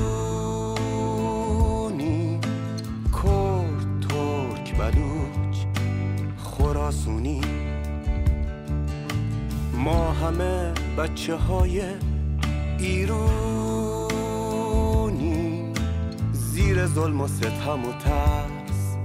کرد 3.23 4.08
ترک 4.10 4.78
بلوچ 4.78 5.58
خراسونی. 6.38 7.41
ما 9.73 10.12
همه 10.12 10.73
بچه 10.97 11.36
های 11.36 11.82
ایرونی. 12.80 13.73
زیر 16.34 16.86
ظلم 16.86 17.21
و 17.21 17.28
ستم 17.28 17.86
و 17.86 17.91
ترس 17.91 18.97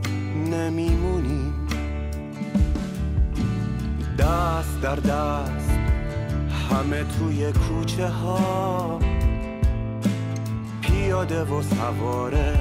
نمیمونیم. 0.50 1.54
دست 4.18 4.80
در 4.82 4.96
دست 4.96 5.67
همه 6.70 7.04
توی 7.04 7.52
کوچه 7.52 8.08
ها 8.08 8.98
پیاده 10.80 11.42
و 11.44 11.62
سواره 11.62 12.58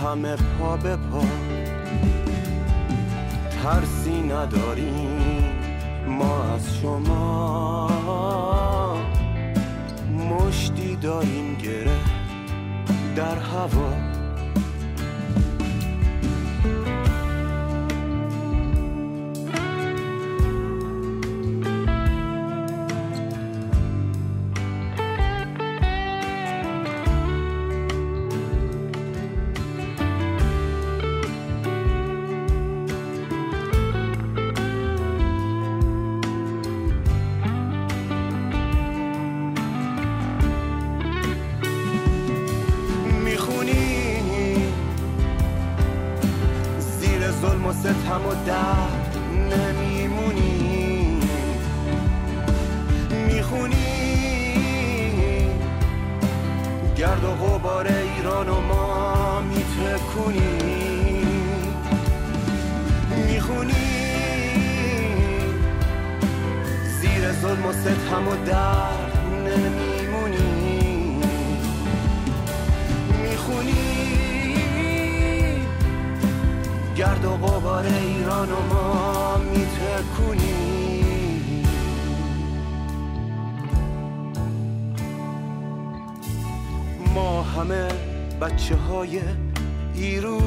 همه 0.00 0.36
پا 0.36 0.76
به 0.76 0.96
پا. 0.96 1.24
ترسی 3.62 4.22
نداریم 4.22 5.44
ما 6.08 6.42
از 6.54 6.76
شما. 6.76 7.90
مشتی 10.30 10.96
داریم 10.96 11.54
گره 11.54 11.96
در 13.16 13.38
هوا. 13.38 14.15
نمیمونی. 69.46 71.18
می‌خونی. 73.22 73.86
گرد 76.96 77.24
و 77.24 77.30
غبار 77.30 77.84
ایران 77.86 78.48
و 78.48 78.60
ما 78.74 79.36
میتکونی. 79.36 80.76
ما 87.14 87.42
همه 87.42 87.88
بچه 88.40 88.76
های 88.76 89.20
ایرونی. 89.94 90.46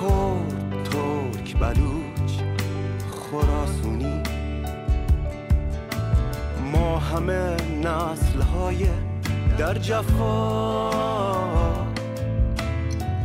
کرد 0.00 0.46
ترک 0.84 1.56
بلوچ 1.56 2.01
همه 7.12 7.56
نسل 7.82 8.40
های 8.40 8.86
در 9.58 9.74
جفا 9.74 10.90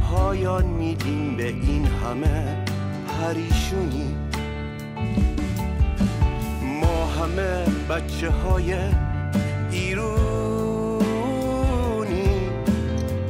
پایان 0.02 0.65
میدیم 0.65 1.38
به 1.38 1.47
این 1.47 1.86
همه 1.86 2.65
پریشونی. 3.08 4.15
ما 6.82 7.06
همه 7.06 7.65
بچه 7.89 8.30
های 8.30 8.76
ایرونی. 9.71 10.97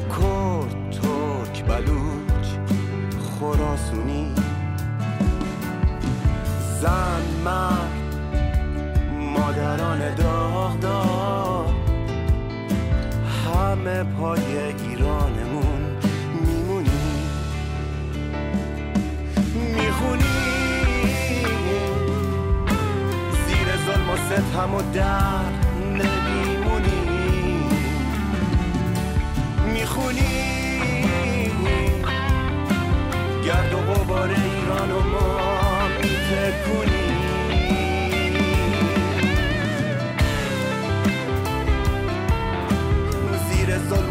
کرد 0.09 0.91
ترک 0.91 1.65
بلوچ 1.65 2.47
خراسونی. 3.39 4.31
زن 6.81 7.21
مرد 7.45 7.97
مادران 9.37 10.15
داغدار 10.15 10.26
پای 14.03 14.57
ایرانمون 14.57 15.97
میمونی؟ 16.45 16.89
می‌خونی؟ 19.75 20.23
زیر 23.47 23.67
ظلم 23.85 24.09
و 24.09 24.15
ستم 24.15 24.73
و 24.73 24.81
درد 24.93 25.65
نمیمونی؟ 25.91 27.01
می‌خونی؟ 29.73 30.47
گرد 33.45 33.73
و 33.73 33.77
غبار 33.77 34.29
ایران 34.29 34.91
و 34.91 34.99
ما 34.99 35.87
میتکونی؟ 36.01 37.06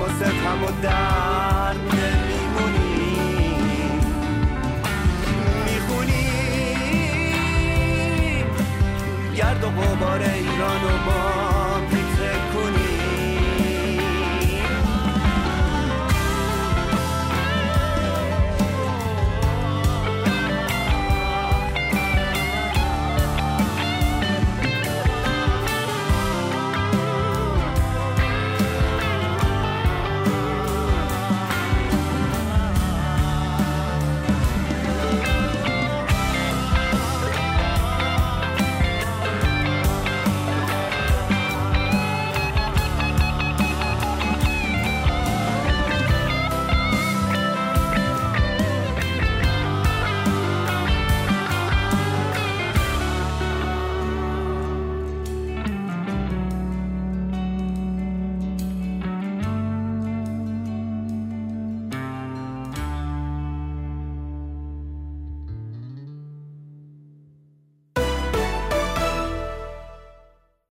و 0.06 0.24
هم 0.24 0.64
و 0.64 0.66
در 0.82 1.72
نمیمونی. 1.72 3.16
می‌خونی. 5.64 6.26
گرد 9.36 9.64
و 9.64 9.70
ایرانو 9.70 10.22
ایران 10.22 10.84
و 10.84 11.35